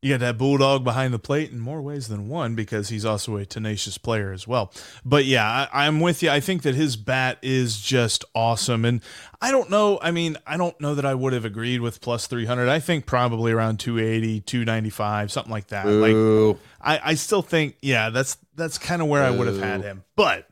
You 0.07 0.13
got 0.13 0.21
that 0.21 0.39
bulldog 0.39 0.85
behind 0.85 1.13
the 1.13 1.19
plate 1.19 1.51
in 1.51 1.59
more 1.59 1.83
ways 1.83 2.07
than 2.07 2.29
one 2.29 2.55
because 2.55 2.91
he's 2.91 3.05
also 3.05 3.39
a 3.39 3.45
tenacious 3.45 3.99
player 3.99 4.31
as 4.33 4.47
well. 4.47 4.73
But 5.05 5.25
yeah, 5.25 5.67
I, 5.73 5.87
am 5.87 5.99
with 5.99 6.23
you. 6.23 6.31
I 6.31 6.39
think 6.39 6.63
that 6.63 6.77
his 6.77 6.95
bat 6.95 7.39
is 7.43 7.81
just 7.81 8.25
awesome. 8.33 8.85
And 8.85 9.01
I 9.43 9.51
don't 9.51 9.69
know. 9.69 9.99
I 10.01 10.13
mean, 10.13 10.37
I 10.47 10.57
don't 10.59 10.81
know 10.81 10.95
that 10.95 11.05
I 11.05 11.13
would 11.13 11.33
have 11.33 11.45
agreed 11.45 11.81
with 11.81 12.01
plus 12.01 12.29
300. 12.29 12.69
I 12.69 12.79
think 12.79 13.05
probably 13.05 13.51
around 13.51 13.81
280, 13.81 14.43
295, 14.43 15.33
something 15.33 15.51
like 15.51 15.67
that. 15.69 15.87
Ooh. 15.87 16.51
Like, 16.53 16.59
I, 16.81 17.11
I 17.11 17.15
still 17.15 17.43
think, 17.43 17.77
yeah, 17.83 18.11
that's 18.11 18.37
that's 18.55 18.79
kind 18.79 19.03
of 19.03 19.09
where 19.09 19.25
Ooh. 19.25 19.27
I 19.27 19.31
would 19.31 19.49
have 19.49 19.59
had 19.59 19.83
him. 19.83 20.05
But 20.15 20.47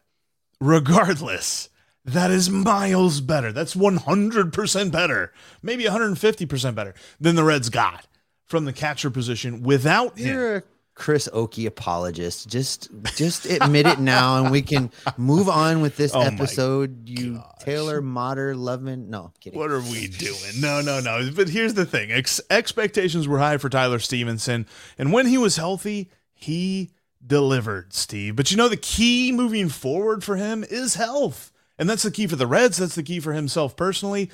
regardless, 0.60 1.68
that 2.04 2.32
is 2.32 2.50
miles 2.50 3.20
better. 3.20 3.52
That's 3.52 3.76
100% 3.76 4.90
better, 4.90 5.32
maybe 5.62 5.84
150% 5.84 6.74
better 6.74 6.92
than 7.20 7.36
the 7.36 7.44
Reds 7.44 7.68
got 7.68 8.08
from 8.46 8.64
the 8.64 8.72
catcher 8.72 9.10
position 9.10 9.62
without 9.62 10.18
him. 10.18 10.34
You're 10.34 10.56
a 10.56 10.62
Chris 10.94 11.28
Okey 11.32 11.66
apologist. 11.66 12.48
Just 12.48 12.88
just 13.16 13.46
admit 13.46 13.86
it 13.86 13.98
now, 13.98 14.40
and 14.42 14.50
we 14.50 14.62
can 14.62 14.90
move 15.16 15.48
on 15.48 15.80
with 15.80 15.96
this 15.96 16.12
oh 16.14 16.20
episode. 16.20 17.08
You 17.08 17.42
Taylor 17.60 18.00
Motter 18.00 18.54
Loveman. 18.54 19.08
No, 19.08 19.32
kidding. 19.40 19.58
What 19.58 19.70
are 19.70 19.80
we 19.80 20.06
doing? 20.06 20.60
No, 20.60 20.80
no, 20.80 21.00
no. 21.00 21.30
But 21.34 21.48
here's 21.48 21.74
the 21.74 21.84
thing: 21.86 22.12
Ex- 22.12 22.40
expectations 22.48 23.26
were 23.26 23.38
high 23.38 23.58
for 23.58 23.68
Tyler 23.68 23.98
Stephenson, 23.98 24.66
and 24.96 25.12
when 25.12 25.26
he 25.26 25.36
was 25.36 25.56
healthy, 25.56 26.10
he 26.32 26.92
delivered. 27.26 27.92
Steve, 27.92 28.36
but 28.36 28.50
you 28.50 28.56
know 28.56 28.68
the 28.68 28.76
key 28.76 29.32
moving 29.32 29.68
forward 29.68 30.22
for 30.22 30.36
him 30.36 30.64
is 30.64 30.94
health. 30.94 31.50
And 31.76 31.90
that's 31.90 32.04
the 32.04 32.12
key 32.12 32.28
for 32.28 32.36
the 32.36 32.46
Reds. 32.46 32.76
That's 32.76 32.94
the 32.94 33.02
key 33.02 33.18
for 33.18 33.32
himself 33.32 33.76
personally. 33.76 34.30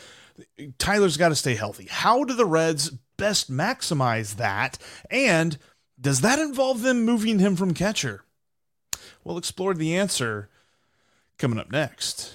Tyler's 0.76 1.16
got 1.16 1.30
to 1.30 1.34
stay 1.34 1.54
healthy. 1.54 1.86
How 1.88 2.24
do 2.24 2.34
the 2.34 2.44
Reds 2.44 2.92
best 3.20 3.52
maximize 3.52 4.36
that? 4.36 4.78
And 5.10 5.58
does 6.00 6.22
that 6.22 6.38
involve 6.38 6.80
them 6.80 7.04
moving 7.04 7.38
him 7.38 7.54
from 7.54 7.74
catcher? 7.74 8.24
We'll 9.22 9.38
explore 9.38 9.74
the 9.74 9.94
answer 9.94 10.48
coming 11.38 11.58
up 11.58 11.70
next. 11.70 12.34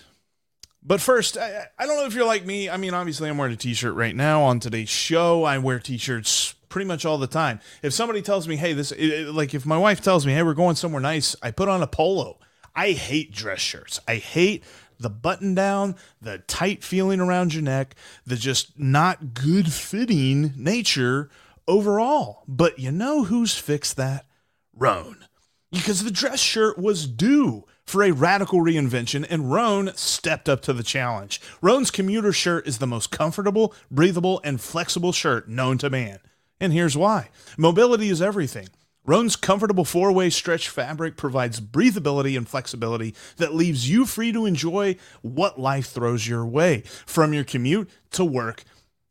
But 0.83 1.01
first, 1.01 1.35
I, 1.37 1.65
I 1.79 1.87
don't 1.87 1.97
know 1.97 2.05
if 2.05 2.13
you're 2.13 2.27
like 2.27 2.45
me. 2.45 2.69
I 2.69 2.77
mean, 2.77 2.93
obviously, 2.93 3.27
I'm 3.27 3.39
wearing 3.39 3.55
a 3.55 3.57
t 3.57 3.73
shirt 3.73 3.95
right 3.95 4.15
now 4.15 4.43
on 4.43 4.59
today's 4.59 4.89
show. 4.89 5.43
I 5.43 5.57
wear 5.57 5.79
t 5.79 5.97
shirts 5.97 6.53
pretty 6.69 6.87
much 6.87 7.05
all 7.05 7.17
the 7.17 7.25
time. 7.25 7.59
If 7.81 7.93
somebody 7.93 8.21
tells 8.21 8.47
me, 8.47 8.55
hey, 8.55 8.73
this, 8.73 8.91
it, 8.91 9.33
like 9.33 9.55
if 9.55 9.65
my 9.65 9.79
wife 9.79 10.01
tells 10.01 10.27
me, 10.27 10.33
hey, 10.33 10.43
we're 10.43 10.53
going 10.53 10.75
somewhere 10.75 11.01
nice, 11.01 11.35
I 11.41 11.49
put 11.49 11.67
on 11.67 11.81
a 11.81 11.87
polo. 11.87 12.37
I 12.75 12.91
hate 12.91 13.31
dress 13.31 13.61
shirts. 13.61 13.99
I 14.07 14.15
hate 14.17 14.63
the 14.99 15.09
button 15.09 15.55
down, 15.55 15.95
the 16.21 16.39
tight 16.39 16.83
feeling 16.83 17.19
around 17.19 17.53
your 17.53 17.63
neck, 17.63 17.95
the 18.25 18.35
just 18.35 18.79
not 18.79 19.33
good 19.33 19.71
fitting 19.71 20.53
nature 20.55 21.29
overall. 21.67 22.43
But 22.47 22.79
you 22.79 22.91
know 22.91 23.25
who's 23.25 23.57
fixed 23.57 23.97
that? 23.97 24.25
Rhone. 24.73 25.25
Because 25.71 26.03
the 26.03 26.11
dress 26.11 26.39
shirt 26.39 26.77
was 26.77 27.07
due 27.07 27.65
for 27.85 28.03
a 28.03 28.11
radical 28.11 28.59
reinvention, 28.59 29.25
and 29.29 29.51
Rhone 29.51 29.91
stepped 29.95 30.49
up 30.49 30.61
to 30.63 30.73
the 30.73 30.83
challenge. 30.83 31.41
Rhone's 31.61 31.91
commuter 31.91 32.31
shirt 32.31 32.67
is 32.67 32.77
the 32.79 32.87
most 32.87 33.11
comfortable, 33.11 33.73
breathable, 33.91 34.41
and 34.43 34.59
flexible 34.59 35.11
shirt 35.11 35.47
known 35.47 35.77
to 35.79 35.89
man. 35.89 36.19
And 36.59 36.73
here's 36.73 36.97
why 36.97 37.29
mobility 37.57 38.09
is 38.09 38.21
everything. 38.21 38.69
Rhone's 39.07 39.35
comfortable 39.35 39.85
four 39.85 40.11
way 40.11 40.31
stretch 40.31 40.67
fabric 40.67 41.15
provides 41.15 41.61
breathability 41.61 42.35
and 42.35 42.47
flexibility 42.47 43.13
that 43.37 43.53
leaves 43.53 43.87
you 43.89 44.05
free 44.05 44.31
to 44.31 44.45
enjoy 44.45 44.97
what 45.21 45.59
life 45.59 45.87
throws 45.87 46.27
your 46.27 46.45
way, 46.45 46.81
from 47.05 47.31
your 47.31 47.43
commute 47.43 47.89
to 48.11 48.25
work 48.25 48.63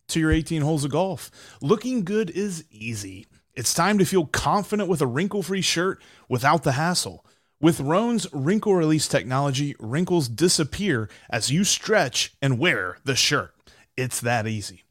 to 0.08 0.18
your 0.18 0.32
18 0.32 0.62
holes 0.62 0.84
of 0.84 0.90
golf. 0.90 1.30
Looking 1.60 2.04
good 2.04 2.30
is 2.30 2.64
easy. 2.70 3.26
It's 3.54 3.72
time 3.72 3.98
to 3.98 4.04
feel 4.04 4.26
confident 4.26 4.88
with 4.88 5.00
a 5.00 5.06
wrinkle 5.06 5.44
free 5.44 5.62
shirt 5.62 6.02
without 6.28 6.64
the 6.64 6.72
hassle. 6.72 7.24
With 7.60 7.80
Rhone's 7.80 8.26
wrinkle 8.32 8.74
release 8.74 9.06
technology, 9.06 9.76
wrinkles 9.78 10.28
disappear 10.28 11.08
as 11.30 11.50
you 11.50 11.62
stretch 11.62 12.34
and 12.42 12.58
wear 12.58 12.98
the 13.04 13.14
shirt. 13.14 13.54
It's 13.96 14.20
that 14.20 14.48
easy. 14.48 14.82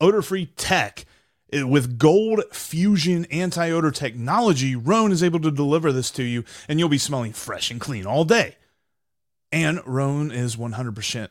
Odor 0.00 0.22
free 0.22 0.46
tech 0.46 1.04
with 1.52 1.98
gold 1.98 2.42
fusion 2.52 3.26
anti 3.26 3.70
odor 3.70 3.90
technology, 3.90 4.74
Rhone 4.74 5.12
is 5.12 5.22
able 5.22 5.40
to 5.40 5.50
deliver 5.50 5.92
this 5.92 6.10
to 6.12 6.22
you, 6.22 6.44
and 6.68 6.78
you'll 6.78 6.88
be 6.88 6.98
smelling 6.98 7.32
fresh 7.32 7.70
and 7.70 7.80
clean 7.80 8.06
all 8.06 8.24
day. 8.24 8.56
And 9.50 9.80
Rhone 9.86 10.30
is 10.30 10.56
100% 10.56 11.28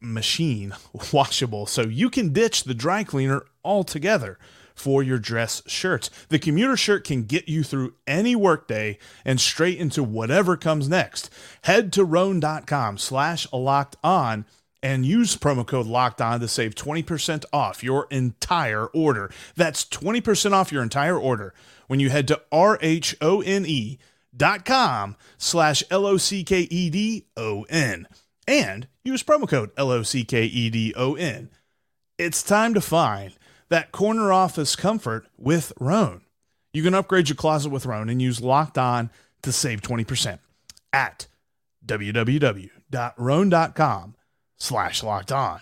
machine 0.00 0.74
washable, 1.12 1.66
so 1.66 1.82
you 1.82 2.10
can 2.10 2.32
ditch 2.32 2.64
the 2.64 2.74
dry 2.74 3.04
cleaner 3.04 3.44
altogether 3.64 4.38
for 4.78 5.02
your 5.02 5.18
dress 5.18 5.62
shirts. 5.66 6.08
The 6.28 6.38
commuter 6.38 6.76
shirt 6.76 7.04
can 7.04 7.24
get 7.24 7.48
you 7.48 7.64
through 7.64 7.94
any 8.06 8.36
workday 8.36 8.98
and 9.24 9.40
straight 9.40 9.78
into 9.78 10.04
whatever 10.04 10.56
comes 10.56 10.88
next. 10.88 11.30
Head 11.62 11.92
to 11.94 12.04
rhone.com 12.04 12.98
slash 12.98 13.46
locked 13.52 13.96
on 14.04 14.46
and 14.82 15.04
use 15.04 15.36
promo 15.36 15.66
code 15.66 15.86
locked 15.86 16.20
on 16.20 16.40
to 16.40 16.48
save 16.48 16.74
20% 16.74 17.44
off 17.52 17.82
your 17.82 18.06
entire 18.10 18.86
order. 18.86 19.30
That's 19.56 19.84
20% 19.84 20.52
off 20.52 20.72
your 20.72 20.82
entire 20.82 21.18
order 21.18 21.54
when 21.86 22.00
you 22.00 22.10
head 22.10 22.28
to 22.28 22.40
R-H-O-N-E 22.52 23.98
dot 24.36 24.64
com 24.64 25.16
slash 25.36 25.82
L-O-C-K-E-D-O-N 25.90 26.48
and 28.46 28.88
use 29.04 29.22
promo 29.22 29.48
code 29.48 29.70
L-O-C-K-E-D-O-N. 29.76 31.50
It's 32.18 32.42
time 32.42 32.74
to 32.74 32.80
find 32.80 33.34
that 33.68 33.92
corner 33.92 34.32
office 34.32 34.76
comfort 34.76 35.26
with 35.36 35.72
Rhone. 35.78 36.22
You 36.72 36.82
can 36.82 36.94
upgrade 36.94 37.28
your 37.28 37.36
closet 37.36 37.70
with 37.70 37.86
Rhone 37.86 38.08
and 38.08 38.22
use 38.22 38.40
Locked 38.40 38.78
On 38.78 39.10
to 39.42 39.52
save 39.52 39.82
20% 39.82 40.38
at 40.92 41.26
www.rhone.com 41.84 44.14
slash 44.58 45.02
locked 45.02 45.32
on. 45.32 45.60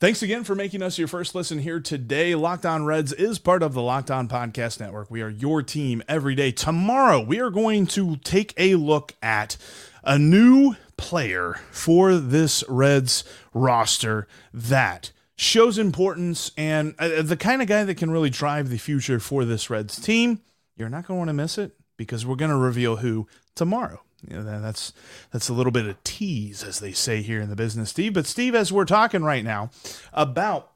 Thanks 0.00 0.22
again 0.22 0.44
for 0.44 0.54
making 0.54 0.80
us 0.80 0.96
your 0.96 1.08
first 1.08 1.34
listen 1.34 1.58
here 1.58 1.80
today. 1.80 2.36
Locked 2.36 2.64
On 2.64 2.84
Reds 2.84 3.12
is 3.12 3.40
part 3.40 3.64
of 3.64 3.74
the 3.74 3.82
Locked 3.82 4.12
On 4.12 4.28
Podcast 4.28 4.78
Network. 4.78 5.10
We 5.10 5.22
are 5.22 5.28
your 5.28 5.60
team 5.60 6.04
every 6.06 6.36
day. 6.36 6.52
Tomorrow, 6.52 7.22
we 7.22 7.40
are 7.40 7.50
going 7.50 7.88
to 7.88 8.14
take 8.18 8.54
a 8.56 8.76
look 8.76 9.14
at 9.20 9.56
a 10.04 10.16
new 10.16 10.76
player 10.96 11.56
for 11.72 12.14
this 12.14 12.62
Reds 12.68 13.24
roster 13.52 14.28
that 14.54 15.10
shows 15.34 15.78
importance 15.78 16.52
and 16.56 16.94
uh, 17.00 17.22
the 17.22 17.36
kind 17.36 17.60
of 17.60 17.66
guy 17.66 17.82
that 17.82 17.96
can 17.96 18.12
really 18.12 18.30
drive 18.30 18.68
the 18.68 18.78
future 18.78 19.18
for 19.18 19.44
this 19.44 19.68
Reds 19.68 20.00
team. 20.00 20.40
You're 20.76 20.88
not 20.88 21.08
going 21.08 21.16
to 21.16 21.18
want 21.18 21.28
to 21.30 21.34
miss 21.34 21.58
it 21.58 21.72
because 21.96 22.24
we're 22.24 22.36
going 22.36 22.52
to 22.52 22.56
reveal 22.56 22.98
who 22.98 23.26
tomorrow. 23.56 24.00
You 24.26 24.42
know, 24.42 24.60
that's 24.60 24.92
that's 25.32 25.48
a 25.48 25.52
little 25.52 25.70
bit 25.70 25.86
of 25.86 26.02
tease, 26.02 26.64
as 26.64 26.80
they 26.80 26.92
say 26.92 27.22
here 27.22 27.40
in 27.40 27.50
the 27.50 27.56
business, 27.56 27.90
Steve. 27.90 28.14
But 28.14 28.26
Steve, 28.26 28.54
as 28.54 28.72
we're 28.72 28.84
talking 28.84 29.22
right 29.22 29.44
now 29.44 29.70
about 30.12 30.72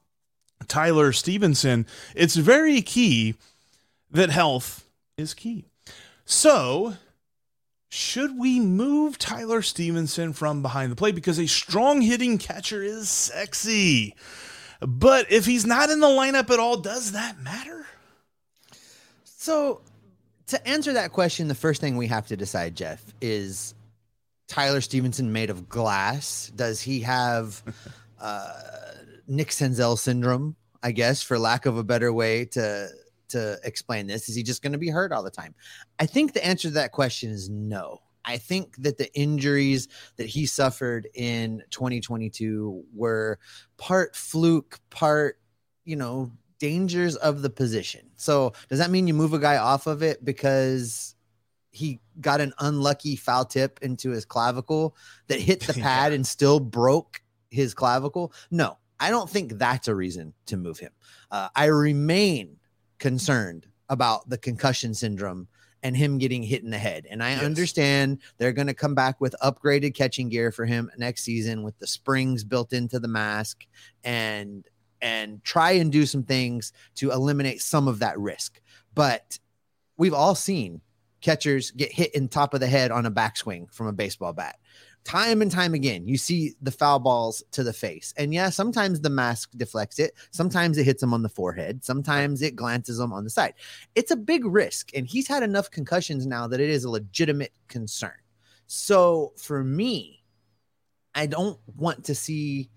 Tyler 0.68 1.12
Stephenson, 1.12 1.86
it's 2.14 2.36
very 2.36 2.82
key 2.82 3.34
that 4.10 4.30
health 4.30 4.86
is 5.16 5.34
key. 5.34 5.64
So, 6.24 6.94
should 7.88 8.38
we 8.38 8.60
move 8.60 9.18
Tyler 9.18 9.60
Stephenson 9.60 10.32
from 10.32 10.62
behind 10.62 10.92
the 10.92 10.96
plate 10.96 11.16
because 11.16 11.38
a 11.38 11.48
strong 11.48 12.00
hitting 12.00 12.38
catcher 12.38 12.82
is 12.82 13.08
sexy? 13.08 14.14
But 14.80 15.30
if 15.30 15.46
he's 15.46 15.66
not 15.66 15.90
in 15.90 16.00
the 16.00 16.06
lineup 16.06 16.50
at 16.50 16.58
all, 16.58 16.76
does 16.76 17.12
that 17.12 17.40
matter? 17.40 17.86
So 19.24 19.80
to 20.52 20.68
answer 20.68 20.92
that 20.92 21.12
question, 21.12 21.48
the 21.48 21.54
first 21.54 21.80
thing 21.80 21.96
we 21.96 22.06
have 22.08 22.26
to 22.26 22.36
decide, 22.36 22.76
Jeff, 22.76 23.02
is 23.22 23.74
Tyler 24.48 24.82
Stephenson 24.82 25.32
made 25.32 25.48
of 25.48 25.66
glass? 25.66 26.52
Does 26.54 26.82
he 26.82 27.00
have 27.00 27.62
uh, 28.20 28.52
Nick 29.26 29.48
Senzel 29.48 29.98
syndrome? 29.98 30.54
I 30.82 30.92
guess, 30.92 31.22
for 31.22 31.38
lack 31.38 31.64
of 31.64 31.78
a 31.78 31.84
better 31.84 32.12
way 32.12 32.44
to 32.46 32.88
to 33.30 33.58
explain 33.64 34.06
this, 34.06 34.28
is 34.28 34.34
he 34.34 34.42
just 34.42 34.62
going 34.62 34.72
to 34.72 34.78
be 34.78 34.90
hurt 34.90 35.10
all 35.10 35.22
the 35.22 35.30
time? 35.30 35.54
I 35.98 36.04
think 36.04 36.34
the 36.34 36.44
answer 36.44 36.68
to 36.68 36.74
that 36.74 36.92
question 36.92 37.30
is 37.30 37.48
no. 37.48 38.02
I 38.26 38.36
think 38.36 38.76
that 38.76 38.98
the 38.98 39.10
injuries 39.18 39.88
that 40.16 40.26
he 40.26 40.44
suffered 40.44 41.08
in 41.14 41.62
2022 41.70 42.84
were 42.94 43.38
part 43.78 44.14
fluke, 44.14 44.80
part 44.90 45.38
you 45.86 45.96
know 45.96 46.30
dangers 46.62 47.16
of 47.16 47.42
the 47.42 47.50
position. 47.50 48.08
So 48.14 48.52
does 48.68 48.78
that 48.78 48.88
mean 48.88 49.08
you 49.08 49.14
move 49.14 49.34
a 49.34 49.40
guy 49.40 49.56
off 49.56 49.88
of 49.88 50.00
it 50.00 50.24
because 50.24 51.16
he 51.72 51.98
got 52.20 52.40
an 52.40 52.52
unlucky 52.60 53.16
foul 53.16 53.44
tip 53.44 53.80
into 53.82 54.10
his 54.10 54.24
clavicle 54.24 54.94
that 55.26 55.40
hit 55.40 55.58
the 55.58 55.72
pad 55.80 56.12
and 56.12 56.24
still 56.24 56.60
broke 56.60 57.20
his 57.50 57.74
clavicle? 57.74 58.32
No, 58.52 58.78
I 59.00 59.10
don't 59.10 59.28
think 59.28 59.58
that's 59.58 59.88
a 59.88 59.94
reason 59.96 60.34
to 60.46 60.56
move 60.56 60.78
him. 60.78 60.92
Uh, 61.32 61.48
I 61.56 61.64
remain 61.64 62.58
concerned 63.00 63.66
about 63.88 64.28
the 64.28 64.38
concussion 64.38 64.94
syndrome 64.94 65.48
and 65.82 65.96
him 65.96 66.18
getting 66.18 66.44
hit 66.44 66.62
in 66.62 66.70
the 66.70 66.78
head. 66.78 67.08
And 67.10 67.24
I 67.24 67.30
yes. 67.30 67.42
understand 67.42 68.18
they're 68.38 68.52
going 68.52 68.68
to 68.68 68.74
come 68.74 68.94
back 68.94 69.20
with 69.20 69.34
upgraded 69.42 69.96
catching 69.96 70.28
gear 70.28 70.52
for 70.52 70.64
him 70.64 70.92
next 70.96 71.24
season 71.24 71.64
with 71.64 71.76
the 71.80 71.88
springs 71.88 72.44
built 72.44 72.72
into 72.72 73.00
the 73.00 73.08
mask 73.08 73.66
and 74.04 74.64
and 75.02 75.42
try 75.44 75.72
and 75.72 75.92
do 75.92 76.06
some 76.06 76.22
things 76.22 76.72
to 76.94 77.10
eliminate 77.10 77.60
some 77.60 77.88
of 77.88 77.98
that 77.98 78.18
risk. 78.18 78.60
But 78.94 79.38
we've 79.96 80.14
all 80.14 80.34
seen 80.34 80.80
catchers 81.20 81.70
get 81.72 81.92
hit 81.92 82.14
in 82.14 82.28
top 82.28 82.54
of 82.54 82.60
the 82.60 82.66
head 82.66 82.90
on 82.90 83.04
a 83.04 83.10
backswing 83.10 83.72
from 83.72 83.88
a 83.88 83.92
baseball 83.92 84.32
bat. 84.32 84.58
Time 85.04 85.42
and 85.42 85.50
time 85.50 85.74
again, 85.74 86.06
you 86.06 86.16
see 86.16 86.54
the 86.62 86.70
foul 86.70 87.00
balls 87.00 87.42
to 87.50 87.64
the 87.64 87.72
face. 87.72 88.14
And 88.16 88.32
yeah, 88.32 88.50
sometimes 88.50 89.00
the 89.00 89.10
mask 89.10 89.50
deflects 89.56 89.98
it. 89.98 90.14
Sometimes 90.30 90.78
it 90.78 90.84
hits 90.84 91.00
them 91.00 91.12
on 91.12 91.22
the 91.22 91.28
forehead. 91.28 91.84
Sometimes 91.84 92.40
it 92.40 92.54
glances 92.54 92.98
them 92.98 93.12
on 93.12 93.24
the 93.24 93.30
side. 93.30 93.54
It's 93.96 94.12
a 94.12 94.16
big 94.16 94.44
risk. 94.44 94.90
And 94.94 95.06
he's 95.06 95.26
had 95.26 95.42
enough 95.42 95.70
concussions 95.72 96.24
now 96.24 96.46
that 96.46 96.60
it 96.60 96.70
is 96.70 96.84
a 96.84 96.90
legitimate 96.90 97.52
concern. 97.66 98.12
So 98.68 99.32
for 99.36 99.64
me, 99.64 100.22
I 101.16 101.26
don't 101.26 101.58
want 101.76 102.04
to 102.04 102.14
see 102.14 102.70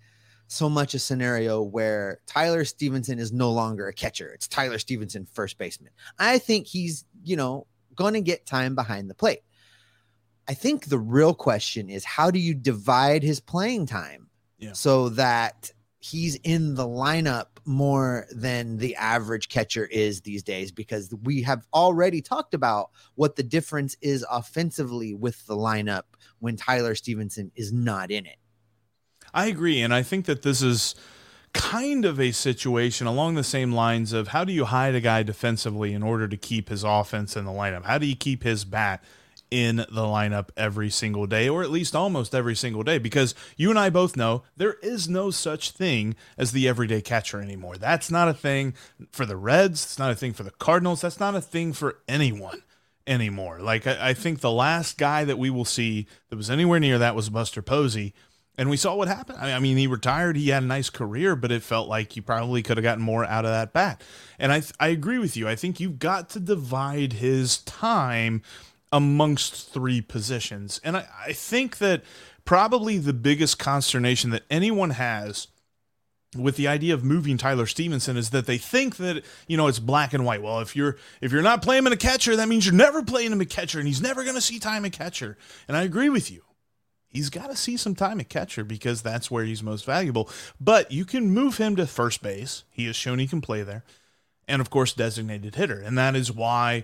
so 0.47 0.69
much 0.69 0.93
a 0.93 0.99
scenario 0.99 1.61
where 1.61 2.19
Tyler 2.27 2.65
Stephenson 2.65 3.19
is 3.19 3.31
no 3.31 3.51
longer 3.51 3.87
a 3.87 3.93
catcher. 3.93 4.29
It's 4.29 4.47
Tyler 4.47 4.77
Stephenson, 4.77 5.25
first 5.25 5.57
baseman. 5.57 5.91
I 6.19 6.37
think 6.37 6.67
he's, 6.67 7.05
you 7.23 7.35
know, 7.35 7.67
going 7.95 8.13
to 8.13 8.21
get 8.21 8.45
time 8.45 8.75
behind 8.75 9.09
the 9.09 9.15
plate. 9.15 9.39
I 10.47 10.53
think 10.53 10.85
the 10.85 10.99
real 10.99 11.33
question 11.33 11.89
is 11.89 12.05
how 12.05 12.29
do 12.29 12.39
you 12.39 12.53
divide 12.53 13.23
his 13.23 13.39
playing 13.39 13.87
time 13.87 14.29
yeah. 14.59 14.73
so 14.73 15.09
that 15.09 15.71
he's 15.99 16.35
in 16.43 16.75
the 16.75 16.87
lineup 16.87 17.47
more 17.65 18.27
than 18.31 18.77
the 18.77 18.95
average 18.95 19.49
catcher 19.49 19.85
is 19.85 20.21
these 20.21 20.43
days 20.43 20.71
because 20.71 21.11
we 21.23 21.41
have 21.41 21.65
already 21.73 22.21
talked 22.21 22.53
about 22.53 22.91
what 23.15 23.35
the 23.35 23.41
difference 23.41 23.97
is 24.01 24.23
offensively 24.29 25.15
with 25.15 25.43
the 25.47 25.55
lineup 25.55 26.03
when 26.39 26.55
Tyler 26.55 26.93
Stephenson 26.93 27.51
is 27.55 27.73
not 27.73 28.11
in 28.11 28.27
it. 28.27 28.37
I 29.35 29.47
agree. 29.47 29.81
And 29.81 29.93
I 29.93 30.01
think 30.01 30.25
that 30.25 30.41
this 30.41 30.61
is 30.61 30.95
kind 31.53 32.05
of 32.05 32.19
a 32.19 32.31
situation 32.31 33.05
along 33.05 33.35
the 33.35 33.43
same 33.43 33.71
lines 33.71 34.13
of 34.13 34.29
how 34.29 34.43
do 34.43 34.51
you 34.51 34.65
hide 34.65 34.95
a 34.95 35.01
guy 35.01 35.23
defensively 35.23 35.93
in 35.93 36.03
order 36.03 36.27
to 36.27 36.37
keep 36.37 36.69
his 36.69 36.83
offense 36.83 37.35
in 37.35 37.45
the 37.45 37.51
lineup? 37.51 37.85
How 37.85 37.97
do 37.97 38.05
you 38.05 38.15
keep 38.15 38.43
his 38.43 38.65
bat 38.65 39.03
in 39.51 39.77
the 39.77 39.85
lineup 39.87 40.49
every 40.57 40.89
single 40.89 41.27
day, 41.27 41.47
or 41.47 41.63
at 41.63 41.69
least 41.69 41.95
almost 41.95 42.33
every 42.33 42.55
single 42.55 42.83
day, 42.83 42.97
because 42.97 43.35
you 43.55 43.69
and 43.69 43.77
I 43.77 43.89
both 43.89 44.17
know 44.17 44.43
there 44.57 44.73
is 44.81 45.07
no 45.07 45.31
such 45.31 45.71
thing 45.71 46.15
as 46.37 46.51
the 46.51 46.67
everyday 46.67 47.01
catcher 47.01 47.39
anymore. 47.39 47.77
That's 47.77 48.09
not 48.09 48.27
a 48.27 48.33
thing 48.33 48.73
for 49.11 49.25
the 49.25 49.37
Reds. 49.37 49.83
It's 49.83 49.99
not 49.99 50.11
a 50.11 50.15
thing 50.15 50.33
for 50.33 50.43
the 50.43 50.51
Cardinals. 50.51 51.01
That's 51.01 51.19
not 51.19 51.35
a 51.35 51.41
thing 51.41 51.73
for 51.73 51.99
anyone 52.07 52.63
anymore. 53.05 53.59
Like, 53.59 53.85
I, 53.85 54.09
I 54.09 54.13
think 54.13 54.39
the 54.39 54.51
last 54.51 54.97
guy 54.97 55.23
that 55.25 55.37
we 55.37 55.49
will 55.49 55.63
see 55.63 56.07
that 56.29 56.35
was 56.35 56.49
anywhere 56.49 56.79
near 56.79 56.97
that 56.97 57.15
was 57.15 57.29
Buster 57.29 57.61
Posey. 57.61 58.13
And 58.57 58.69
we 58.69 58.77
saw 58.77 58.95
what 58.95 59.07
happened. 59.07 59.39
I 59.39 59.59
mean, 59.59 59.77
he 59.77 59.87
retired. 59.87 60.37
He 60.37 60.49
had 60.49 60.63
a 60.63 60.65
nice 60.65 60.89
career, 60.89 61.35
but 61.35 61.51
it 61.51 61.61
felt 61.61 61.89
like 61.89 62.13
he 62.13 62.21
probably 62.21 62.63
could 62.63 62.77
have 62.77 62.83
gotten 62.83 63.03
more 63.03 63.25
out 63.25 63.43
of 63.43 63.51
that 63.51 63.73
bat. 63.73 64.01
And 64.39 64.53
I, 64.53 64.63
I 64.79 64.87
agree 64.87 65.19
with 65.19 65.35
you. 65.35 65.47
I 65.47 65.55
think 65.55 65.79
you've 65.79 65.99
got 65.99 66.29
to 66.31 66.39
divide 66.39 67.13
his 67.13 67.57
time 67.59 68.41
amongst 68.91 69.73
three 69.73 69.99
positions. 69.99 70.79
And 70.83 70.95
I, 70.95 71.07
I 71.27 71.33
think 71.33 71.79
that 71.79 72.03
probably 72.45 72.97
the 72.97 73.13
biggest 73.13 73.59
consternation 73.59 74.29
that 74.29 74.43
anyone 74.49 74.91
has 74.91 75.47
with 76.37 76.57
the 76.57 76.67
idea 76.67 76.93
of 76.93 77.03
moving 77.03 77.37
Tyler 77.37 77.65
Stephenson 77.65 78.17
is 78.17 78.29
that 78.31 78.45
they 78.45 78.57
think 78.57 78.97
that 78.97 79.23
you 79.47 79.57
know 79.57 79.67
it's 79.67 79.79
black 79.79 80.13
and 80.13 80.25
white. 80.25 80.41
Well, 80.41 80.59
if 80.59 80.75
you're 80.75 80.97
if 81.21 81.31
you're 81.31 81.41
not 81.41 81.61
playing 81.61 81.79
him 81.79 81.87
in 81.87 81.93
a 81.93 81.97
catcher, 81.97 82.35
that 82.35 82.47
means 82.47 82.65
you're 82.65 82.75
never 82.75 83.03
playing 83.03 83.31
him 83.31 83.41
a 83.41 83.45
catcher, 83.45 83.79
and 83.79 83.87
he's 83.87 84.01
never 84.01 84.23
going 84.23 84.35
to 84.35 84.41
see 84.41 84.59
time 84.59 84.85
at 84.85 84.91
catcher. 84.91 85.37
And 85.67 85.75
I 85.75 85.83
agree 85.83 86.09
with 86.09 86.31
you. 86.31 86.44
He's 87.07 87.29
got 87.29 87.49
to 87.49 87.55
see 87.55 87.77
some 87.77 87.95
time 87.95 88.19
at 88.19 88.29
catcher 88.29 88.63
because 88.63 89.01
that's 89.01 89.31
where 89.31 89.45
he's 89.45 89.63
most 89.63 89.85
valuable. 89.85 90.29
But 90.59 90.91
you 90.91 91.05
can 91.05 91.33
move 91.33 91.57
him 91.57 91.75
to 91.77 91.87
first 91.87 92.21
base. 92.21 92.63
He 92.69 92.85
has 92.87 92.95
shown 92.95 93.19
he 93.19 93.27
can 93.27 93.41
play 93.41 93.63
there, 93.63 93.83
and 94.47 94.61
of 94.61 94.69
course 94.69 94.93
designated 94.93 95.55
hitter, 95.55 95.79
and 95.79 95.97
that 95.97 96.15
is 96.15 96.31
why 96.31 96.83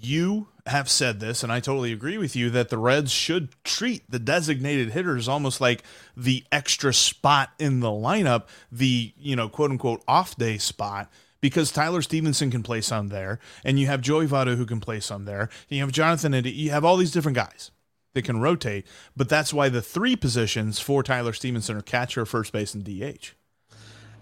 you 0.00 0.48
have 0.66 0.88
said 0.88 1.20
this, 1.20 1.42
and 1.42 1.52
I 1.52 1.60
totally 1.60 1.92
agree 1.92 2.16
with 2.16 2.36
you 2.36 2.48
that 2.50 2.68
the 2.68 2.78
Reds 2.78 3.10
should 3.10 3.50
treat 3.64 4.08
the 4.10 4.18
designated 4.18 4.90
hitters 4.90 5.28
almost 5.28 5.60
like 5.60 5.82
the 6.16 6.44
extra 6.50 6.94
spot 6.94 7.50
in 7.58 7.80
the 7.80 7.88
lineup, 7.88 8.44
the, 8.70 9.12
you 9.18 9.36
know, 9.36 9.48
quote 9.48 9.70
unquote 9.70 10.02
off 10.06 10.36
day 10.36 10.58
spot. 10.58 11.10
Because 11.40 11.72
Tyler 11.72 12.02
Stephenson 12.02 12.52
can 12.52 12.62
play 12.62 12.80
some 12.80 13.08
there, 13.08 13.40
and 13.64 13.78
you 13.78 13.88
have 13.88 14.00
Joey 14.00 14.28
Votto 14.28 14.56
who 14.56 14.64
can 14.64 14.78
play 14.78 15.00
some 15.00 15.24
there. 15.24 15.40
And 15.40 15.76
you 15.76 15.80
have 15.80 15.90
Jonathan, 15.90 16.34
and 16.34 16.46
you 16.46 16.70
have 16.70 16.84
all 16.84 16.96
these 16.96 17.10
different 17.10 17.34
guys 17.34 17.72
that 18.14 18.22
can 18.22 18.40
rotate. 18.40 18.86
But 19.16 19.28
that's 19.28 19.52
why 19.52 19.68
the 19.68 19.82
three 19.82 20.16
positions 20.16 20.78
for 20.78 21.02
Tyler 21.02 21.32
Stephenson 21.32 21.76
are 21.76 21.82
catcher, 21.82 22.24
first 22.24 22.52
base, 22.52 22.74
and 22.74 22.84
DH. 22.84 23.32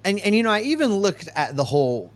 And 0.05 0.19
and 0.21 0.35
you 0.35 0.43
know, 0.43 0.51
I 0.51 0.61
even 0.61 0.95
looked 0.97 1.29
at 1.35 1.57
the 1.57 1.65
whole 1.65 2.13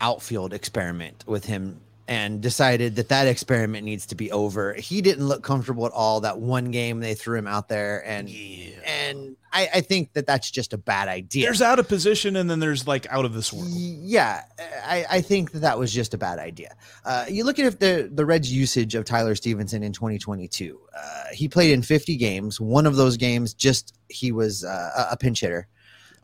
outfield 0.00 0.52
experiment 0.52 1.24
with 1.26 1.46
him 1.46 1.80
and 2.08 2.40
decided 2.40 2.96
that 2.96 3.08
that 3.08 3.26
experiment 3.26 3.84
needs 3.84 4.06
to 4.06 4.14
be 4.14 4.30
over. 4.30 4.74
He 4.74 5.02
didn't 5.02 5.26
look 5.26 5.42
comfortable 5.42 5.86
at 5.86 5.92
all. 5.92 6.20
That 6.20 6.38
one 6.38 6.70
game 6.70 7.00
they 7.00 7.14
threw 7.14 7.36
him 7.36 7.46
out 7.46 7.68
there, 7.68 8.06
and 8.06 8.28
yeah. 8.28 8.74
and 8.86 9.36
I, 9.52 9.68
I, 9.74 9.80
think 9.80 10.12
that 10.12 10.26
that's 10.26 10.50
just 10.50 10.72
a 10.72 10.78
bad 10.78 11.08
idea. 11.08 11.46
There's 11.46 11.62
out 11.62 11.78
of 11.78 11.88
position, 11.88 12.36
and 12.36 12.48
then 12.48 12.60
there's 12.60 12.86
like 12.86 13.06
out 13.10 13.24
of 13.24 13.34
this 13.34 13.52
world. 13.52 13.68
Yeah, 13.70 14.42
I, 14.84 15.04
I 15.10 15.20
think 15.20 15.52
that 15.52 15.60
that 15.60 15.78
was 15.78 15.92
just 15.92 16.14
a 16.14 16.18
bad 16.18 16.38
idea. 16.38 16.76
Uh, 17.04 17.24
you 17.28 17.44
look 17.44 17.58
at 17.58 17.80
the 17.80 18.08
the 18.12 18.24
Reds' 18.24 18.52
usage 18.52 18.94
of 18.94 19.04
Tyler 19.04 19.34
Stephenson 19.34 19.82
in 19.82 19.92
2022. 19.92 20.78
Uh, 20.96 21.24
he 21.32 21.48
played 21.48 21.72
in 21.72 21.82
50 21.82 22.16
games. 22.16 22.60
One 22.60 22.86
of 22.86 22.96
those 22.96 23.16
games, 23.16 23.52
just 23.52 23.98
he 24.08 24.30
was 24.30 24.64
uh, 24.64 25.08
a 25.10 25.16
pinch 25.16 25.40
hitter. 25.40 25.66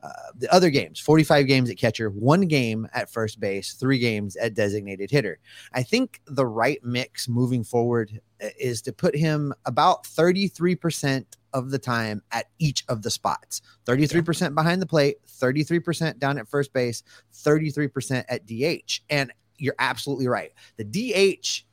Uh, 0.03 0.09
the 0.37 0.53
other 0.53 0.69
games 0.69 0.99
45 0.99 1.47
games 1.47 1.71
at 1.71 1.79
catcher, 1.79 2.11
one 2.11 2.43
game 2.43 2.89
at 2.93 3.11
first 3.11 3.39
base, 3.39 3.75
three 3.75 3.99
games 3.99 4.35
at 4.37 4.55
designated 4.55 5.11
hitter. 5.11 5.39
I 5.73 5.85
think 5.85 6.21
the 6.27 6.47
right 6.47 6.83
mix 6.83 7.29
moving 7.29 7.63
forward 7.63 8.21
uh, 8.43 8.49
is 8.59 8.83
to 8.83 8.93
put 8.93 9.15
him 9.15 9.55
about 9.65 10.05
33% 10.05 11.25
of 11.53 11.71
the 11.71 11.79
time 11.79 12.23
at 12.33 12.47
each 12.59 12.85
of 12.89 13.03
the 13.03 13.11
spots 13.11 13.61
33% 13.87 14.55
behind 14.55 14.83
the 14.83 14.87
plate, 14.87 15.19
33% 15.29 16.19
down 16.19 16.39
at 16.39 16.49
first 16.49 16.73
base, 16.73 17.03
33% 17.35 18.25
at 18.29 18.47
DH. 18.47 19.01
And 19.11 19.33
you're 19.59 19.75
absolutely 19.79 20.27
right. 20.27 20.53
The 20.79 20.85
DH 20.85 21.65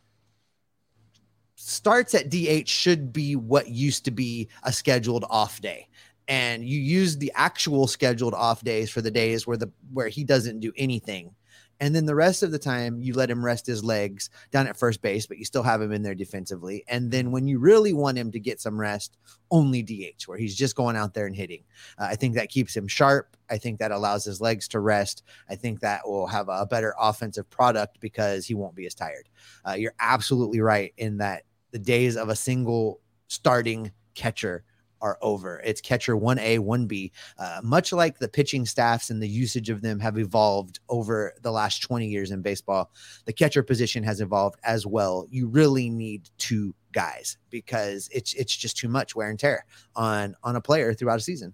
starts 1.56 2.14
at 2.16 2.30
DH 2.30 2.68
should 2.68 3.12
be 3.12 3.36
what 3.36 3.70
used 3.70 4.06
to 4.06 4.12
be 4.12 4.48
a 4.64 4.72
scheduled 4.72 5.26
off 5.30 5.60
day 5.62 5.88
and 6.30 6.64
you 6.64 6.80
use 6.80 7.18
the 7.18 7.32
actual 7.36 7.88
scheduled 7.88 8.36
off 8.36 8.64
days 8.64 8.92
for 8.92 9.02
the 9.02 9.12
days 9.12 9.48
where 9.48 9.58
the 9.58 9.70
where 9.92 10.08
he 10.08 10.24
doesn't 10.24 10.60
do 10.60 10.72
anything. 10.78 11.34
And 11.82 11.96
then 11.96 12.06
the 12.06 12.16
rest 12.16 12.44
of 12.44 12.52
the 12.52 12.60
time 12.60 13.02
you 13.02 13.14
let 13.14 13.32
him 13.32 13.44
rest 13.44 13.66
his 13.66 13.86
legs 13.86 14.30
down 14.52 14.68
at 14.68 14.78
first 14.78 15.02
base 15.02 15.26
but 15.26 15.38
you 15.38 15.46
still 15.46 15.64
have 15.64 15.82
him 15.82 15.92
in 15.92 16.04
there 16.04 16.14
defensively. 16.14 16.84
And 16.88 17.10
then 17.10 17.32
when 17.32 17.48
you 17.48 17.58
really 17.58 17.94
want 17.94 18.18
him 18.18 18.32
to 18.32 18.40
get 18.40 18.62
some 18.62 18.80
rest 18.80 19.18
only 19.50 19.82
dh 19.82 20.28
where 20.28 20.38
he's 20.38 20.56
just 20.56 20.76
going 20.76 20.96
out 20.96 21.14
there 21.14 21.26
and 21.26 21.36
hitting. 21.36 21.64
Uh, 21.98 22.08
i 22.12 22.16
think 22.16 22.36
that 22.36 22.50
keeps 22.50 22.78
him 22.78 22.88
sharp. 22.88 23.36
I 23.50 23.58
think 23.58 23.80
that 23.80 23.92
allows 23.92 24.24
his 24.24 24.40
legs 24.40 24.68
to 24.70 24.80
rest. 24.80 25.24
I 25.50 25.56
think 25.56 25.80
that 25.80 26.08
will 26.08 26.28
have 26.28 26.48
a 26.50 26.68
better 26.68 26.94
offensive 27.00 27.50
product 27.50 28.00
because 28.02 28.46
he 28.46 28.54
won't 28.54 28.76
be 28.76 28.86
as 28.86 28.94
tired. 28.94 29.28
Uh, 29.68 29.74
you're 29.74 29.96
absolutely 30.00 30.62
right 30.62 30.94
in 30.98 31.18
that 31.18 31.44
the 31.72 31.80
days 31.80 32.18
of 32.18 32.30
a 32.30 32.36
single 32.36 33.00
starting 33.28 33.92
catcher 34.14 34.64
are 35.02 35.18
over. 35.22 35.62
It's 35.64 35.82
catcher 35.82 36.16
1A, 36.16 36.60
1B. 36.60 37.12
Uh, 37.38 37.62
much 37.64 37.92
like 37.92 38.20
the 38.20 38.28
pitching 38.28 38.66
staffs 38.66 39.10
and 39.10 39.22
the 39.22 39.28
usage 39.28 39.70
of 39.70 39.82
them 39.82 40.00
have 40.00 40.18
evolved 40.18 40.80
over 40.90 41.34
the 41.42 41.52
last 41.52 41.82
20 41.82 42.08
years 42.08 42.32
in 42.32 42.42
baseball, 42.42 42.92
the 43.26 43.34
catcher 43.34 43.64
position 43.64 44.04
has 44.04 44.22
evolved 44.22 44.60
as 44.64 44.86
well. 44.86 45.26
You 45.30 45.48
really 45.48 45.90
need 45.90 46.30
two 46.38 46.74
guys 46.92 47.38
because 47.50 48.10
it's 48.12 48.34
it's 48.34 48.56
just 48.56 48.78
too 48.78 48.88
much 48.88 49.16
wear 49.16 49.30
and 49.30 49.40
tear 49.40 49.66
on 49.96 50.36
on 50.44 50.56
a 50.56 50.62
player 50.62 50.94
throughout 50.94 51.20
a 51.20 51.24
season. 51.24 51.54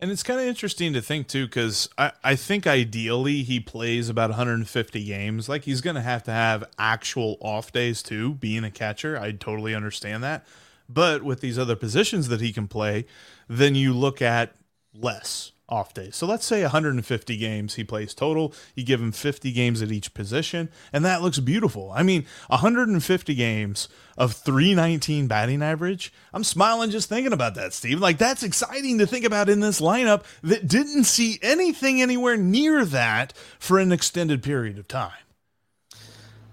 And 0.00 0.10
it's 0.10 0.22
kind 0.22 0.40
of 0.40 0.46
interesting 0.46 0.92
to 0.92 1.00
think 1.00 1.28
too, 1.28 1.46
because 1.46 1.88
I, 1.96 2.12
I 2.22 2.36
think 2.36 2.66
ideally 2.66 3.42
he 3.42 3.60
plays 3.60 4.08
about 4.08 4.30
150 4.30 5.04
games. 5.04 5.48
Like 5.48 5.64
he's 5.64 5.80
going 5.80 5.96
to 5.96 6.02
have 6.02 6.24
to 6.24 6.30
have 6.30 6.64
actual 6.78 7.38
off 7.40 7.72
days 7.72 8.02
too, 8.02 8.34
being 8.34 8.64
a 8.64 8.70
catcher. 8.70 9.18
I 9.18 9.32
totally 9.32 9.74
understand 9.74 10.22
that. 10.24 10.46
But 10.88 11.22
with 11.22 11.40
these 11.40 11.58
other 11.58 11.76
positions 11.76 12.28
that 12.28 12.40
he 12.40 12.52
can 12.52 12.68
play, 12.68 13.06
then 13.48 13.74
you 13.74 13.92
look 13.92 14.20
at 14.20 14.54
less 14.94 15.52
off 15.68 15.94
days. 15.94 16.14
So 16.14 16.26
let's 16.26 16.44
say 16.44 16.62
150 16.62 17.36
games 17.36 17.74
he 17.74 17.84
plays 17.84 18.14
total. 18.14 18.52
You 18.74 18.84
give 18.84 19.00
him 19.00 19.12
50 19.12 19.50
games 19.52 19.80
at 19.80 19.90
each 19.90 20.12
position, 20.12 20.68
and 20.92 21.04
that 21.04 21.22
looks 21.22 21.38
beautiful. 21.38 21.90
I 21.94 22.02
mean, 22.02 22.26
150 22.48 23.34
games 23.34 23.88
of 24.18 24.34
319 24.34 25.26
batting 25.26 25.62
average. 25.62 26.12
I'm 26.32 26.44
smiling 26.44 26.90
just 26.90 27.08
thinking 27.08 27.32
about 27.32 27.54
that, 27.54 27.72
Steve. 27.72 28.00
Like, 28.00 28.18
that's 28.18 28.42
exciting 28.42 28.98
to 28.98 29.06
think 29.06 29.24
about 29.24 29.48
in 29.48 29.60
this 29.60 29.80
lineup 29.80 30.24
that 30.42 30.68
didn't 30.68 31.04
see 31.04 31.38
anything 31.42 32.02
anywhere 32.02 32.36
near 32.36 32.84
that 32.84 33.32
for 33.58 33.78
an 33.78 33.90
extended 33.90 34.42
period 34.42 34.78
of 34.78 34.86
time. 34.86 35.12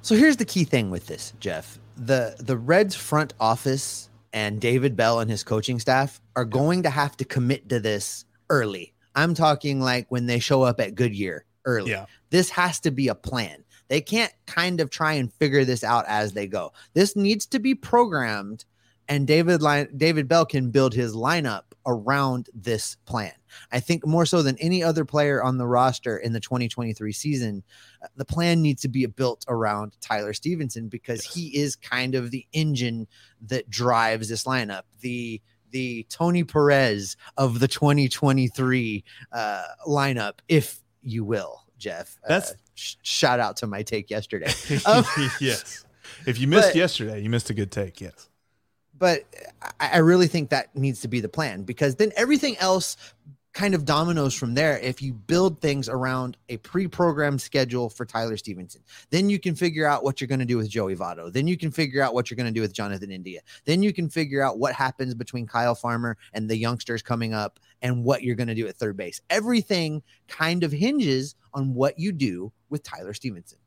So 0.01 0.15
here's 0.15 0.37
the 0.37 0.45
key 0.45 0.63
thing 0.63 0.89
with 0.89 1.07
this, 1.07 1.33
Jeff. 1.39 1.77
The 1.95 2.35
the 2.39 2.57
Reds 2.57 2.95
front 2.95 3.33
office 3.39 4.09
and 4.33 4.61
David 4.61 4.95
Bell 4.95 5.19
and 5.19 5.29
his 5.29 5.43
coaching 5.43 5.79
staff 5.79 6.21
are 6.35 6.45
going 6.45 6.83
to 6.83 6.89
have 6.89 7.17
to 7.17 7.25
commit 7.25 7.69
to 7.69 7.79
this 7.79 8.25
early. 8.49 8.93
I'm 9.15 9.33
talking 9.33 9.79
like 9.79 10.05
when 10.09 10.25
they 10.25 10.39
show 10.39 10.63
up 10.63 10.79
at 10.79 10.95
Goodyear 10.95 11.45
early. 11.65 11.91
Yeah. 11.91 12.05
This 12.29 12.49
has 12.51 12.79
to 12.81 12.91
be 12.91 13.09
a 13.09 13.15
plan. 13.15 13.63
They 13.89 13.99
can't 13.99 14.33
kind 14.45 14.79
of 14.79 14.89
try 14.89 15.13
and 15.13 15.33
figure 15.33 15.65
this 15.65 15.83
out 15.83 16.05
as 16.07 16.31
they 16.31 16.47
go. 16.47 16.71
This 16.93 17.15
needs 17.15 17.45
to 17.47 17.59
be 17.59 17.75
programmed 17.75 18.63
and 19.09 19.27
David 19.27 19.61
line 19.61 19.89
David 19.97 20.29
Bell 20.29 20.45
can 20.45 20.71
build 20.71 20.93
his 20.93 21.13
lineup 21.13 21.63
around 21.85 22.49
this 22.53 22.97
plan. 23.05 23.33
I 23.71 23.79
think 23.79 24.05
more 24.05 24.25
so 24.25 24.41
than 24.41 24.57
any 24.59 24.83
other 24.83 25.05
player 25.05 25.43
on 25.43 25.57
the 25.57 25.67
roster 25.67 26.17
in 26.17 26.33
the 26.33 26.39
2023 26.39 27.11
season, 27.11 27.63
uh, 28.01 28.07
the 28.15 28.25
plan 28.25 28.61
needs 28.61 28.81
to 28.83 28.87
be 28.87 29.05
built 29.05 29.45
around 29.47 29.97
Tyler 30.01 30.33
Stephenson 30.33 30.87
because 30.87 31.25
yes. 31.25 31.33
he 31.33 31.47
is 31.57 31.75
kind 31.75 32.15
of 32.15 32.31
the 32.31 32.45
engine 32.53 33.07
that 33.47 33.69
drives 33.69 34.29
this 34.29 34.45
lineup. 34.45 34.83
The 35.01 35.41
the 35.71 36.05
Tony 36.09 36.43
Perez 36.43 37.15
of 37.37 37.59
the 37.59 37.67
2023 37.67 39.03
uh, 39.31 39.63
lineup, 39.87 40.39
if 40.49 40.81
you 41.01 41.23
will, 41.23 41.63
Jeff. 41.77 42.17
Uh, 42.25 42.27
That's 42.27 42.51
uh, 42.51 42.55
sh- 42.75 42.95
shout 43.03 43.39
out 43.39 43.55
to 43.57 43.67
my 43.67 43.81
take 43.81 44.09
yesterday. 44.09 44.51
Um, 44.85 45.05
yes. 45.39 45.85
If 46.27 46.39
you 46.39 46.47
missed 46.47 46.69
but, 46.69 46.75
yesterday, 46.75 47.21
you 47.21 47.29
missed 47.29 47.49
a 47.49 47.53
good 47.53 47.71
take. 47.71 48.01
Yes 48.01 48.27
but 49.01 49.25
I, 49.79 49.97
really 49.97 50.27
think 50.27 50.51
that 50.51 50.75
needs 50.75 51.01
to 51.01 51.07
be 51.07 51.21
the 51.21 51.27
plan 51.27 51.63
because 51.63 51.95
then 51.95 52.11
everything 52.15 52.55
else 52.59 52.97
kind 53.51 53.73
of 53.73 53.83
dominoes 53.83 54.35
from 54.35 54.53
there 54.53 54.77
if 54.77 55.01
you 55.01 55.11
build 55.11 55.59
things 55.59 55.89
around 55.89 56.37
a 56.49 56.57
pre-programmed 56.57 57.41
schedule 57.41 57.89
for 57.89 58.05
Tyler 58.05 58.37
Stephenson. 58.37 58.83
Then 59.09 59.27
you 59.27 59.39
can 59.39 59.55
figure 59.55 59.87
out 59.87 60.03
what 60.03 60.21
you're 60.21 60.27
going 60.27 60.39
to 60.39 60.45
do 60.45 60.55
with 60.55 60.69
Joey 60.69 60.95
Votto. 60.95 61.33
Then 61.33 61.47
you 61.47 61.57
can 61.57 61.71
figure 61.71 62.03
out 62.03 62.13
what 62.13 62.29
you're 62.29 62.35
going 62.35 62.45
to 62.45 62.53
do 62.53 62.61
with 62.61 62.73
Jonathan 62.73 63.09
India. 63.09 63.41
Then 63.65 63.81
you 63.81 63.91
can 63.91 64.07
figure 64.07 64.43
out 64.43 64.59
what 64.59 64.75
happens 64.75 65.15
between 65.15 65.47
Kyle 65.47 65.73
Farmer 65.73 66.15
and 66.33 66.47
the 66.47 66.55
youngsters 66.55 67.01
coming 67.01 67.33
up 67.33 67.59
and 67.81 68.03
what 68.03 68.21
you're 68.21 68.35
going 68.35 68.49
to 68.49 68.55
do 68.55 68.67
at 68.67 68.75
third 68.75 68.97
base. 68.97 69.19
Everything 69.31 70.03
kind 70.27 70.63
of 70.63 70.71
hinges 70.71 71.33
on 71.55 71.73
what 71.73 71.97
you 71.97 72.11
do 72.11 72.51
with 72.69 72.83
Tyler 72.83 73.15
Stephenson. 73.15 73.57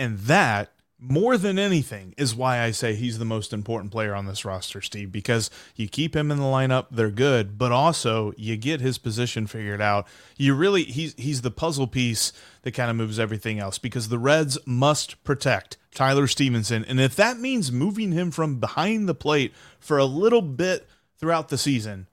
And 0.00 0.18
that 0.18 0.71
more 1.02 1.36
than 1.36 1.58
anything 1.58 2.14
is 2.16 2.34
why 2.34 2.60
I 2.60 2.70
say 2.70 2.94
he's 2.94 3.18
the 3.18 3.24
most 3.24 3.52
important 3.52 3.90
player 3.90 4.14
on 4.14 4.26
this 4.26 4.44
roster, 4.44 4.80
Steve, 4.80 5.10
because 5.10 5.50
you 5.74 5.88
keep 5.88 6.14
him 6.14 6.30
in 6.30 6.38
the 6.38 6.44
lineup, 6.44 6.86
they're 6.92 7.10
good, 7.10 7.58
but 7.58 7.72
also 7.72 8.32
you 8.36 8.56
get 8.56 8.80
his 8.80 8.98
position 8.98 9.48
figured 9.48 9.80
out. 9.80 10.06
You 10.36 10.54
really 10.54 10.84
he's 10.84 11.14
he's 11.14 11.42
the 11.42 11.50
puzzle 11.50 11.88
piece 11.88 12.32
that 12.62 12.72
kind 12.72 12.88
of 12.88 12.96
moves 12.96 13.18
everything 13.18 13.58
else 13.58 13.78
because 13.78 14.08
the 14.08 14.18
Reds 14.18 14.58
must 14.64 15.22
protect 15.24 15.76
Tyler 15.92 16.28
Stephenson. 16.28 16.84
And 16.84 17.00
if 17.00 17.16
that 17.16 17.40
means 17.40 17.72
moving 17.72 18.12
him 18.12 18.30
from 18.30 18.60
behind 18.60 19.08
the 19.08 19.14
plate 19.14 19.52
for 19.80 19.98
a 19.98 20.04
little 20.04 20.42
bit 20.42 20.88
throughout 21.18 21.48
the 21.48 21.58
season, 21.58 22.06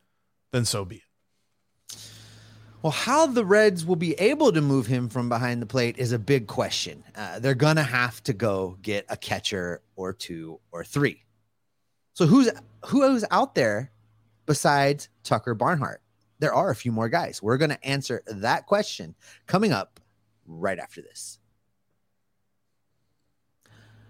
then 0.51 0.65
so 0.65 0.83
be 0.83 0.95
it. 0.95 1.08
Well, 2.81 2.91
how 2.91 3.25
the 3.25 3.43
Reds 3.43 3.85
will 3.85 3.97
be 3.97 4.13
able 4.13 4.53
to 4.53 4.61
move 4.61 4.87
him 4.87 5.09
from 5.09 5.27
behind 5.27 5.61
the 5.61 5.65
plate 5.65 5.97
is 5.97 6.13
a 6.13 6.19
big 6.19 6.47
question. 6.47 7.03
Uh, 7.13 7.39
they're 7.39 7.53
going 7.53 7.75
to 7.75 7.83
have 7.83 8.23
to 8.23 8.33
go 8.33 8.77
get 8.81 9.05
a 9.09 9.17
catcher 9.17 9.81
or 9.97 10.13
two 10.13 10.61
or 10.71 10.85
three. 10.85 11.25
So 12.13 12.25
who's 12.25 12.49
who's 12.85 13.25
out 13.31 13.53
there 13.53 13.91
besides 14.45 15.09
Tucker 15.23 15.55
Barnhart? 15.55 16.01
There 16.39 16.53
are 16.53 16.69
a 16.69 16.75
few 16.75 16.93
more 16.93 17.09
guys. 17.09 17.43
We're 17.43 17.57
going 17.57 17.71
to 17.71 17.85
answer 17.85 18.23
that 18.27 18.65
question 18.65 19.13
coming 19.45 19.73
up 19.73 19.99
right 20.47 20.79
after 20.79 21.01
this. 21.01 21.37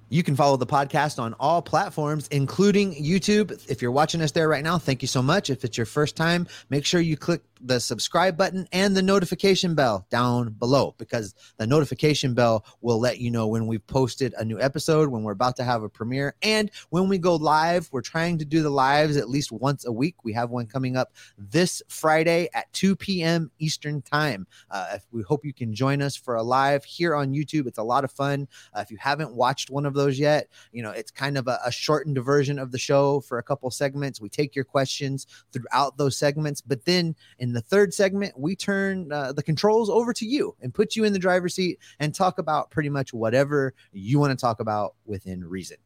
You 0.09 0.23
can 0.23 0.35
follow 0.35 0.57
the 0.57 0.65
podcast 0.65 1.19
on 1.19 1.35
all 1.39 1.61
platforms, 1.61 2.27
including 2.31 2.95
YouTube. 2.95 3.63
If 3.69 3.81
you're 3.81 3.91
watching 3.91 4.21
us 4.21 4.31
there 4.31 4.47
right 4.47 4.63
now, 4.63 4.79
thank 4.79 5.03
you 5.03 5.07
so 5.07 5.21
much. 5.21 5.51
If 5.51 5.63
it's 5.63 5.77
your 5.77 5.85
first 5.85 6.15
time, 6.15 6.47
make 6.71 6.83
sure 6.83 6.99
you 6.99 7.15
click 7.15 7.41
the 7.61 7.79
subscribe 7.79 8.37
button 8.37 8.67
and 8.71 8.95
the 8.95 9.01
notification 9.01 9.75
bell 9.75 10.05
down 10.09 10.51
below 10.51 10.95
because 10.97 11.35
the 11.57 11.67
notification 11.67 12.33
bell 12.33 12.65
will 12.81 12.99
let 12.99 13.19
you 13.19 13.31
know 13.31 13.47
when 13.47 13.67
we've 13.67 13.85
posted 13.87 14.33
a 14.37 14.45
new 14.45 14.59
episode, 14.59 15.09
when 15.09 15.23
we're 15.23 15.31
about 15.31 15.55
to 15.57 15.63
have 15.63 15.83
a 15.83 15.89
premiere, 15.89 16.35
and 16.41 16.71
when 16.89 17.07
we 17.09 17.17
go 17.17 17.35
live. 17.35 17.89
We're 17.91 18.01
trying 18.01 18.37
to 18.39 18.45
do 18.45 18.61
the 18.61 18.69
lives 18.69 19.17
at 19.17 19.29
least 19.29 19.51
once 19.51 19.85
a 19.85 19.91
week. 19.91 20.23
We 20.23 20.33
have 20.33 20.49
one 20.49 20.67
coming 20.67 20.95
up 20.95 21.13
this 21.37 21.81
Friday 21.87 22.49
at 22.53 22.71
2 22.73 22.95
p.m. 22.95 23.51
Eastern 23.59 24.01
Time. 24.01 24.47
Uh, 24.69 24.97
we 25.11 25.21
hope 25.21 25.45
you 25.45 25.53
can 25.53 25.73
join 25.73 26.01
us 26.01 26.15
for 26.15 26.35
a 26.35 26.43
live 26.43 26.83
here 26.85 27.15
on 27.15 27.33
YouTube. 27.33 27.67
It's 27.67 27.77
a 27.77 27.83
lot 27.83 28.03
of 28.03 28.11
fun. 28.11 28.47
Uh, 28.73 28.81
if 28.81 28.91
you 28.91 28.97
haven't 28.97 29.33
watched 29.33 29.69
one 29.69 29.85
of 29.85 29.93
those 29.93 30.19
yet, 30.19 30.47
you 30.71 30.83
know, 30.83 30.91
it's 30.91 31.11
kind 31.11 31.37
of 31.37 31.47
a, 31.47 31.59
a 31.65 31.71
shortened 31.71 32.17
version 32.23 32.59
of 32.59 32.71
the 32.71 32.77
show 32.77 33.21
for 33.21 33.37
a 33.37 33.43
couple 33.43 33.69
segments. 33.71 34.21
We 34.21 34.29
take 34.29 34.55
your 34.55 34.65
questions 34.65 35.27
throughout 35.51 35.97
those 35.97 36.17
segments, 36.17 36.61
but 36.61 36.85
then 36.85 37.15
in 37.37 37.48
in 37.49 37.53
the 37.53 37.61
third 37.61 37.95
segment, 37.95 38.39
we 38.39 38.55
turn 38.55 39.11
uh, 39.11 39.33
the 39.33 39.41
controls 39.41 39.89
over 39.89 40.13
to 40.13 40.25
you 40.25 40.55
and 40.61 40.71
put 40.71 40.95
you 40.95 41.03
in 41.03 41.13
the 41.13 41.19
driver's 41.19 41.55
seat 41.55 41.79
and 41.99 42.13
talk 42.13 42.37
about 42.37 42.69
pretty 42.69 42.89
much 42.89 43.11
whatever 43.11 43.73
you 43.91 44.19
want 44.19 44.29
to 44.29 44.37
talk 44.39 44.59
about 44.59 44.93
within 45.07 45.43
reason. 45.43 45.77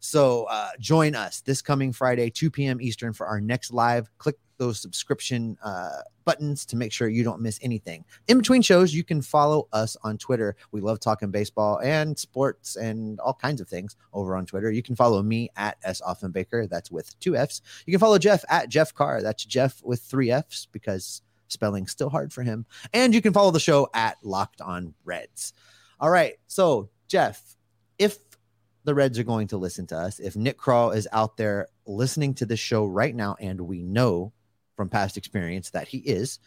So 0.00 0.44
uh, 0.50 0.70
join 0.80 1.14
us 1.14 1.40
this 1.40 1.62
coming 1.62 1.92
Friday, 1.92 2.28
2 2.28 2.50
p.m. 2.50 2.80
Eastern, 2.80 3.12
for 3.12 3.28
our 3.28 3.40
next 3.40 3.72
live. 3.72 4.10
Click 4.18 4.36
those 4.58 4.80
subscription 4.80 5.56
uh, 5.62 6.00
buttons 6.24 6.64
to 6.66 6.76
make 6.76 6.92
sure 6.92 7.08
you 7.08 7.24
don't 7.24 7.40
miss 7.40 7.58
anything. 7.62 8.04
In 8.28 8.38
between 8.38 8.62
shows, 8.62 8.94
you 8.94 9.04
can 9.04 9.22
follow 9.22 9.68
us 9.72 9.96
on 10.02 10.18
Twitter. 10.18 10.56
We 10.70 10.80
love 10.80 11.00
talking 11.00 11.30
baseball 11.30 11.78
and 11.78 12.18
sports 12.18 12.76
and 12.76 13.20
all 13.20 13.34
kinds 13.34 13.60
of 13.60 13.68
things 13.68 13.96
over 14.12 14.36
on 14.36 14.46
Twitter. 14.46 14.70
You 14.70 14.82
can 14.82 14.96
follow 14.96 15.22
me 15.22 15.50
at 15.56 15.78
S. 15.82 16.00
Offenbaker. 16.00 16.68
That's 16.68 16.90
with 16.90 17.18
two 17.20 17.36
F's. 17.36 17.62
You 17.86 17.92
can 17.92 18.00
follow 18.00 18.18
Jeff 18.18 18.44
at 18.48 18.68
Jeff 18.68 18.94
Carr. 18.94 19.22
That's 19.22 19.44
Jeff 19.44 19.82
with 19.82 20.00
three 20.00 20.30
F's 20.30 20.66
because 20.72 21.22
spelling's 21.48 21.90
still 21.90 22.10
hard 22.10 22.32
for 22.32 22.42
him. 22.42 22.66
And 22.92 23.14
you 23.14 23.20
can 23.20 23.32
follow 23.32 23.50
the 23.50 23.60
show 23.60 23.88
at 23.94 24.16
Locked 24.22 24.60
On 24.60 24.94
Reds. 25.04 25.52
All 26.00 26.10
right. 26.10 26.34
So, 26.46 26.90
Jeff, 27.08 27.56
if 27.98 28.18
the 28.84 28.94
Reds 28.94 29.18
are 29.18 29.24
going 29.24 29.48
to 29.48 29.56
listen 29.56 29.86
to 29.88 29.96
us. 29.96 30.18
If 30.18 30.36
Nick 30.36 30.58
Krall 30.58 30.94
is 30.94 31.08
out 31.12 31.36
there 31.36 31.68
listening 31.86 32.34
to 32.34 32.46
this 32.46 32.60
show 32.60 32.84
right 32.84 33.14
now, 33.14 33.36
and 33.40 33.60
we 33.62 33.82
know 33.82 34.32
from 34.76 34.88
past 34.88 35.16
experience 35.16 35.70
that 35.70 35.88
he 35.88 35.98
is, 35.98 36.38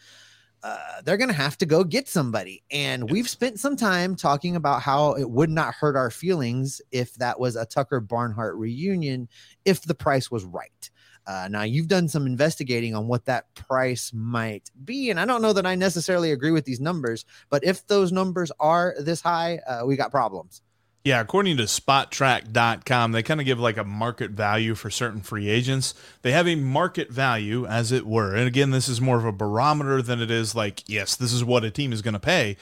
uh, 0.62 1.00
they're 1.04 1.16
going 1.16 1.28
to 1.28 1.34
have 1.34 1.56
to 1.58 1.66
go 1.66 1.84
get 1.84 2.08
somebody. 2.08 2.62
And 2.70 3.10
we've 3.10 3.28
spent 3.28 3.60
some 3.60 3.76
time 3.76 4.16
talking 4.16 4.56
about 4.56 4.82
how 4.82 5.12
it 5.14 5.30
would 5.30 5.50
not 5.50 5.74
hurt 5.74 5.96
our 5.96 6.10
feelings 6.10 6.80
if 6.90 7.14
that 7.14 7.38
was 7.38 7.56
a 7.56 7.66
Tucker 7.66 8.00
Barnhart 8.00 8.56
reunion, 8.56 9.28
if 9.64 9.82
the 9.82 9.94
price 9.94 10.30
was 10.30 10.44
right. 10.44 10.90
Uh, 11.26 11.48
now, 11.50 11.62
you've 11.62 11.88
done 11.88 12.08
some 12.08 12.26
investigating 12.26 12.94
on 12.94 13.08
what 13.08 13.24
that 13.24 13.52
price 13.54 14.12
might 14.14 14.70
be. 14.84 15.10
And 15.10 15.18
I 15.18 15.24
don't 15.24 15.42
know 15.42 15.52
that 15.52 15.66
I 15.66 15.74
necessarily 15.74 16.30
agree 16.30 16.52
with 16.52 16.64
these 16.64 16.80
numbers, 16.80 17.24
but 17.50 17.64
if 17.64 17.86
those 17.88 18.12
numbers 18.12 18.52
are 18.60 18.94
this 18.98 19.20
high, 19.20 19.58
uh, 19.66 19.84
we 19.84 19.96
got 19.96 20.12
problems. 20.12 20.62
Yeah, 21.06 21.20
according 21.20 21.58
to 21.58 21.62
spotrac.com, 21.62 23.12
they 23.12 23.22
kind 23.22 23.38
of 23.38 23.46
give 23.46 23.60
like 23.60 23.76
a 23.76 23.84
market 23.84 24.32
value 24.32 24.74
for 24.74 24.90
certain 24.90 25.20
free 25.20 25.48
agents. 25.48 25.94
They 26.22 26.32
have 26.32 26.48
a 26.48 26.56
market 26.56 27.12
value, 27.12 27.64
as 27.64 27.92
it 27.92 28.04
were. 28.04 28.34
And 28.34 28.48
again, 28.48 28.72
this 28.72 28.88
is 28.88 29.00
more 29.00 29.16
of 29.16 29.24
a 29.24 29.30
barometer 29.30 30.02
than 30.02 30.20
it 30.20 30.32
is 30.32 30.56
like, 30.56 30.82
yes, 30.88 31.14
this 31.14 31.32
is 31.32 31.44
what 31.44 31.62
a 31.62 31.70
team 31.70 31.92
is 31.92 32.02
going 32.02 32.14
to 32.14 32.18
pay. 32.18 32.56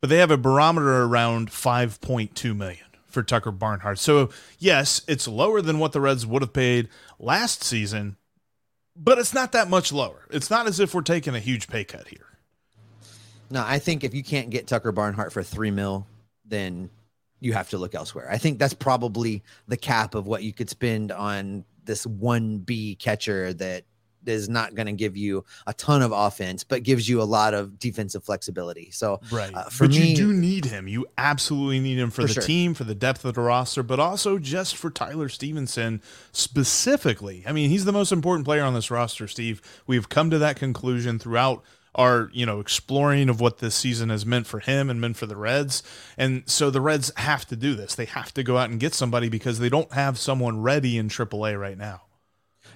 But 0.00 0.10
they 0.10 0.16
have 0.16 0.32
a 0.32 0.36
barometer 0.36 1.04
around 1.04 1.52
5.2 1.52 2.56
million 2.56 2.86
for 3.06 3.22
Tucker 3.22 3.52
Barnhart. 3.52 4.00
So, 4.00 4.30
yes, 4.58 5.02
it's 5.06 5.28
lower 5.28 5.62
than 5.62 5.78
what 5.78 5.92
the 5.92 6.00
Reds 6.00 6.26
would 6.26 6.42
have 6.42 6.52
paid 6.52 6.88
last 7.20 7.62
season, 7.62 8.16
but 8.96 9.16
it's 9.20 9.32
not 9.32 9.52
that 9.52 9.70
much 9.70 9.92
lower. 9.92 10.26
It's 10.30 10.50
not 10.50 10.66
as 10.66 10.80
if 10.80 10.92
we're 10.92 11.02
taking 11.02 11.36
a 11.36 11.38
huge 11.38 11.68
pay 11.68 11.84
cut 11.84 12.08
here. 12.08 12.36
No, 13.48 13.62
I 13.64 13.78
think 13.78 14.02
if 14.02 14.12
you 14.12 14.24
can't 14.24 14.50
get 14.50 14.66
Tucker 14.66 14.90
Barnhart 14.90 15.32
for 15.32 15.44
3 15.44 15.70
mil, 15.70 16.04
then 16.44 16.90
you 17.40 17.52
have 17.52 17.70
to 17.70 17.78
look 17.78 17.94
elsewhere. 17.94 18.28
I 18.30 18.38
think 18.38 18.58
that's 18.58 18.74
probably 18.74 19.42
the 19.68 19.76
cap 19.76 20.14
of 20.14 20.26
what 20.26 20.42
you 20.42 20.52
could 20.52 20.70
spend 20.70 21.12
on 21.12 21.64
this 21.84 22.06
1B 22.06 22.98
catcher 22.98 23.52
that 23.54 23.84
is 24.26 24.48
not 24.48 24.74
going 24.74 24.86
to 24.86 24.92
give 24.92 25.16
you 25.16 25.44
a 25.66 25.74
ton 25.74 26.02
of 26.02 26.12
offense, 26.12 26.64
but 26.64 26.82
gives 26.82 27.08
you 27.08 27.22
a 27.22 27.24
lot 27.24 27.54
of 27.54 27.78
defensive 27.78 28.24
flexibility. 28.24 28.90
So, 28.90 29.20
right. 29.30 29.54
Uh, 29.54 29.64
for 29.64 29.84
but 29.84 29.96
me, 29.96 30.10
you 30.10 30.16
do 30.16 30.32
need 30.32 30.64
him. 30.64 30.88
You 30.88 31.06
absolutely 31.16 31.80
need 31.80 31.98
him 31.98 32.10
for, 32.10 32.22
for 32.22 32.28
the 32.28 32.34
sure. 32.34 32.42
team, 32.42 32.74
for 32.74 32.84
the 32.84 32.94
depth 32.94 33.24
of 33.24 33.34
the 33.34 33.40
roster, 33.40 33.82
but 33.82 34.00
also 34.00 34.38
just 34.38 34.76
for 34.76 34.90
Tyler 34.90 35.28
Stephenson 35.28 36.02
specifically. 36.32 37.44
I 37.46 37.52
mean, 37.52 37.70
he's 37.70 37.84
the 37.84 37.92
most 37.92 38.12
important 38.12 38.44
player 38.44 38.62
on 38.62 38.74
this 38.74 38.90
roster, 38.90 39.28
Steve. 39.28 39.62
We've 39.86 40.08
come 40.08 40.30
to 40.30 40.38
that 40.38 40.56
conclusion 40.56 41.18
throughout 41.18 41.62
are 41.96 42.30
you 42.32 42.46
know 42.46 42.60
exploring 42.60 43.28
of 43.28 43.40
what 43.40 43.58
this 43.58 43.74
season 43.74 44.10
has 44.10 44.24
meant 44.24 44.46
for 44.46 44.60
him 44.60 44.88
and 44.88 45.00
meant 45.00 45.16
for 45.16 45.26
the 45.26 45.36
Reds. 45.36 45.82
And 46.16 46.48
so 46.48 46.70
the 46.70 46.80
Reds 46.80 47.12
have 47.16 47.46
to 47.46 47.56
do 47.56 47.74
this. 47.74 47.94
They 47.94 48.04
have 48.04 48.32
to 48.34 48.42
go 48.42 48.58
out 48.58 48.70
and 48.70 48.78
get 48.78 48.94
somebody 48.94 49.28
because 49.28 49.58
they 49.58 49.68
don't 49.68 49.92
have 49.92 50.18
someone 50.18 50.62
ready 50.62 50.98
in 50.98 51.08
AAA 51.08 51.58
right 51.58 51.78
now. 51.78 52.02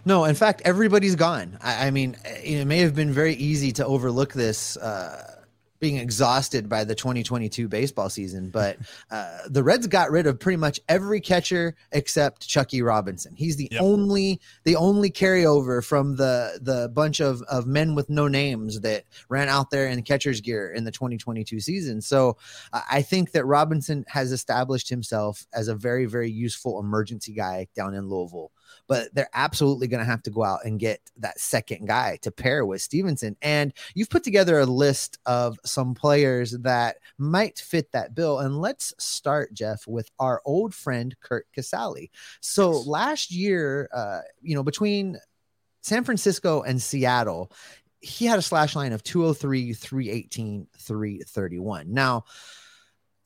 No, 0.04 0.24
in 0.24 0.34
fact, 0.34 0.62
everybody's 0.64 1.14
gone. 1.14 1.58
I, 1.60 1.88
I 1.88 1.90
mean, 1.90 2.16
it 2.24 2.64
may 2.64 2.78
have 2.78 2.94
been 2.94 3.12
very 3.12 3.34
easy 3.34 3.72
to 3.72 3.86
overlook 3.86 4.32
this. 4.32 4.76
Uh, 4.76 5.39
being 5.80 5.96
exhausted 5.96 6.68
by 6.68 6.84
the 6.84 6.94
2022 6.94 7.66
baseball 7.66 8.08
season, 8.08 8.50
but 8.50 8.76
uh, 9.10 9.38
the 9.48 9.62
Reds 9.62 9.86
got 9.86 10.10
rid 10.10 10.26
of 10.26 10.38
pretty 10.38 10.58
much 10.58 10.78
every 10.88 11.20
catcher 11.20 11.74
except 11.92 12.46
Chuckie 12.46 12.82
Robinson. 12.82 13.34
He's 13.34 13.56
the 13.56 13.68
yep. 13.72 13.82
only 13.82 14.40
the 14.64 14.76
only 14.76 15.10
carryover 15.10 15.84
from 15.84 16.16
the 16.16 16.58
the 16.62 16.90
bunch 16.94 17.20
of 17.20 17.42
of 17.42 17.66
men 17.66 17.94
with 17.94 18.08
no 18.10 18.28
names 18.28 18.80
that 18.80 19.04
ran 19.28 19.48
out 19.48 19.70
there 19.70 19.88
in 19.88 20.02
catcher's 20.02 20.40
gear 20.40 20.72
in 20.72 20.84
the 20.84 20.92
2022 20.92 21.60
season. 21.60 22.00
So 22.00 22.36
uh, 22.72 22.82
I 22.90 23.02
think 23.02 23.32
that 23.32 23.44
Robinson 23.46 24.04
has 24.08 24.32
established 24.32 24.88
himself 24.88 25.46
as 25.52 25.68
a 25.68 25.74
very 25.74 26.06
very 26.06 26.30
useful 26.30 26.78
emergency 26.78 27.32
guy 27.32 27.66
down 27.74 27.94
in 27.94 28.08
Louisville 28.08 28.52
but 28.86 29.14
they're 29.14 29.30
absolutely 29.34 29.88
going 29.88 30.00
to 30.00 30.10
have 30.10 30.22
to 30.24 30.30
go 30.30 30.42
out 30.42 30.64
and 30.64 30.80
get 30.80 31.00
that 31.18 31.38
second 31.38 31.86
guy 31.86 32.18
to 32.22 32.30
pair 32.30 32.66
with 32.66 32.82
Stephenson. 32.82 33.36
And 33.42 33.72
you've 33.94 34.10
put 34.10 34.24
together 34.24 34.58
a 34.58 34.66
list 34.66 35.18
of 35.26 35.58
some 35.64 35.94
players 35.94 36.52
that 36.52 36.96
might 37.18 37.58
fit 37.58 37.92
that 37.92 38.14
bill. 38.14 38.40
And 38.40 38.60
let's 38.60 38.92
start, 38.98 39.54
Jeff, 39.54 39.86
with 39.86 40.10
our 40.18 40.42
old 40.44 40.74
friend 40.74 41.14
Curt 41.20 41.46
Casali. 41.56 42.10
So 42.40 42.72
yes. 42.72 42.86
last 42.86 43.30
year, 43.30 43.88
uh, 43.94 44.20
you 44.42 44.54
know, 44.54 44.62
between 44.62 45.18
San 45.82 46.04
Francisco 46.04 46.62
and 46.62 46.80
Seattle, 46.80 47.52
he 48.00 48.26
had 48.26 48.38
a 48.38 48.42
slash 48.42 48.74
line 48.74 48.92
of 48.92 49.02
203, 49.02 49.72
318, 49.74 50.66
331. 50.78 51.92
Now, 51.92 52.24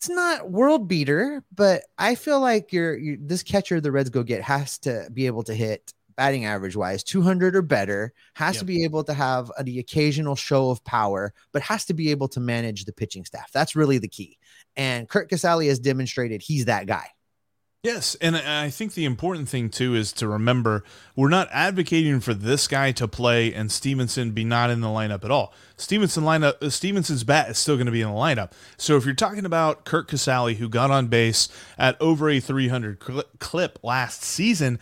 it's 0.04 0.14
not 0.14 0.50
world 0.50 0.86
beater, 0.86 1.42
but 1.54 1.84
I 1.96 2.14
feel 2.14 2.38
like 2.38 2.74
you're, 2.74 2.94
you're 2.94 3.16
this 3.18 3.42
catcher 3.42 3.80
the 3.80 3.90
Reds 3.90 4.10
go 4.10 4.22
get 4.22 4.42
has 4.42 4.76
to 4.80 5.08
be 5.14 5.26
able 5.26 5.42
to 5.44 5.54
hit 5.54 5.94
batting 6.14 6.44
average 6.44 6.76
wise 6.76 7.02
200 7.02 7.56
or 7.56 7.62
better 7.62 8.12
has 8.34 8.56
yep. 8.56 8.60
to 8.60 8.64
be 8.66 8.84
able 8.84 9.02
to 9.02 9.14
have 9.14 9.50
a, 9.56 9.64
the 9.64 9.78
occasional 9.78 10.36
show 10.36 10.68
of 10.68 10.84
power 10.84 11.32
but 11.52 11.62
has 11.62 11.86
to 11.86 11.94
be 11.94 12.10
able 12.10 12.28
to 12.28 12.38
manage 12.38 12.84
the 12.84 12.92
pitching 12.92 13.24
staff. 13.24 13.50
That's 13.50 13.74
really 13.74 13.96
the 13.96 14.06
key. 14.06 14.38
And 14.76 15.08
Curt 15.08 15.30
Casali 15.30 15.68
has 15.68 15.78
demonstrated 15.78 16.42
he's 16.42 16.66
that 16.66 16.86
guy 16.86 17.08
Yes, 17.84 18.14
and 18.22 18.34
I 18.34 18.70
think 18.70 18.94
the 18.94 19.04
important 19.04 19.46
thing 19.46 19.68
too 19.68 19.94
is 19.94 20.10
to 20.14 20.26
remember 20.26 20.84
we're 21.14 21.28
not 21.28 21.50
advocating 21.52 22.18
for 22.20 22.32
this 22.32 22.66
guy 22.66 22.92
to 22.92 23.06
play 23.06 23.52
and 23.52 23.70
Stephenson 23.70 24.30
be 24.30 24.42
not 24.42 24.70
in 24.70 24.80
the 24.80 24.88
lineup 24.88 25.22
at 25.22 25.30
all. 25.30 25.52
Stephenson 25.76 26.24
lineup 26.24 26.62
uh, 26.62 26.70
Stephenson's 26.70 27.24
bat 27.24 27.50
is 27.50 27.58
still 27.58 27.76
going 27.76 27.84
to 27.84 27.92
be 27.92 28.00
in 28.00 28.08
the 28.08 28.14
lineup. 28.14 28.52
So 28.78 28.96
if 28.96 29.04
you're 29.04 29.14
talking 29.14 29.44
about 29.44 29.84
Curt 29.84 30.08
Casali 30.08 30.56
who 30.56 30.66
got 30.66 30.90
on 30.90 31.08
base 31.08 31.50
at 31.76 32.00
over 32.00 32.30
a 32.30 32.40
300 32.40 33.00
clip 33.38 33.78
last 33.82 34.22
season, 34.22 34.78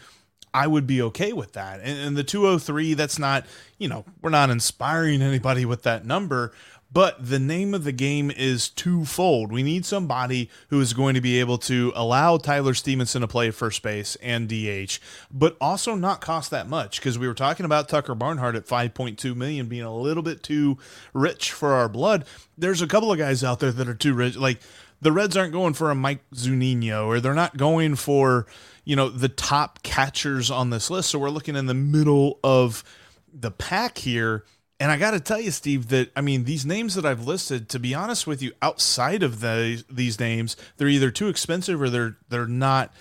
I 0.55 0.69
would 0.69 0.87
be 0.87 1.03
okay 1.03 1.33
with 1.33 1.55
that. 1.55 1.81
And, 1.81 1.99
and 1.99 2.17
the 2.17 2.23
203, 2.23 2.95
that's 2.95 3.19
not, 3.19 3.47
you 3.79 3.89
know, 3.89 4.05
we're 4.21 4.31
not 4.31 4.49
inspiring 4.51 5.23
anybody 5.23 5.65
with 5.65 5.83
that 5.83 6.05
number, 6.05 6.53
but 6.93 7.17
the 7.27 7.39
name 7.39 7.75
of 7.75 7.85
the 7.85 7.93
game 7.93 8.31
is 8.31 8.69
twofold. 8.69 9.51
We 9.51 9.63
need 9.63 9.87
somebody 9.87 10.51
who 10.69 10.81
is 10.81 10.93
going 10.93 11.15
to 11.15 11.21
be 11.21 11.41
able 11.41 11.59
to 11.59 11.93
allow 11.95 12.37
Tyler 12.37 12.75
Stephenson 12.75 13.23
to 13.23 13.29
play 13.29 13.51
first 13.51 13.83
base 13.83 14.17
and 14.17 14.49
DH, 14.49 14.99
but 15.31 15.57
also 15.61 15.95
not 15.95 16.21
cost 16.21 16.51
that 16.51 16.69
much 16.69 16.99
because 16.99 17.19
we 17.19 17.27
were 17.27 17.35
talking 17.35 17.65
about 17.65 17.89
Tucker 17.89 18.15
Barnhart 18.15 18.57
at 18.57 18.67
5.2 18.67 19.35
million 19.35 19.67
being 19.67 19.83
a 19.83 19.95
little 19.95 20.23
bit 20.23 20.43
too 20.43 20.77
rich 21.15 21.53
for 21.53 21.73
our 21.73 21.89
blood. 21.89 22.25
There's 22.59 22.83
a 22.83 22.87
couple 22.87 23.11
of 23.11 23.19
guys 23.19 23.43
out 23.43 23.61
there 23.61 23.73
that 23.73 23.89
are 23.89 23.95
too 23.95 24.13
rich. 24.13 24.37
Like 24.37 24.61
the 25.01 25.13
Reds 25.13 25.37
aren't 25.37 25.53
going 25.53 25.75
for 25.75 25.91
a 25.91 25.95
Mike 25.95 26.21
Zunino 26.35 27.07
or 27.07 27.21
they're 27.21 27.35
not 27.35 27.57
going 27.57 27.97
for, 27.97 28.47
you 28.85 28.97
know, 28.97 29.09
the 29.09 29.29
top 29.29 29.83
catchers 29.83 30.51
on 30.51 30.71
this 30.71 30.91
list. 30.91 31.11
So 31.11 31.19
we're 31.19 31.31
looking 31.31 31.57
in 31.57 31.67
the 31.67 31.75
middle 31.75 32.39
of 32.45 32.85
the 33.33 33.51
pack 33.51 33.99
here 33.99 34.45
and 34.83 34.91
I 34.91 34.97
got 34.97 35.13
to 35.13 35.21
tell 35.21 35.39
you, 35.39 35.53
Steve, 35.53 35.91
that 35.91 36.11
I 36.17 36.23
mean, 36.23 36.43
these 36.43 36.67
names 36.67 36.97
that 36.97 37.07
I've 37.07 37.25
listed, 37.25 37.69
to 37.69 37.79
be 37.79 37.95
honest 37.95 38.27
with 38.27 38.43
you, 38.43 38.51
outside 38.61 39.23
of 39.23 39.39
the, 39.39 39.85
these 39.89 40.19
names, 40.19 40.57
they're 40.77 40.89
either 40.89 41.13
too 41.13 41.29
expensive 41.29 41.81
or 41.81 41.89
they're 41.89 42.17
they're 42.29 42.49
not 42.49 42.93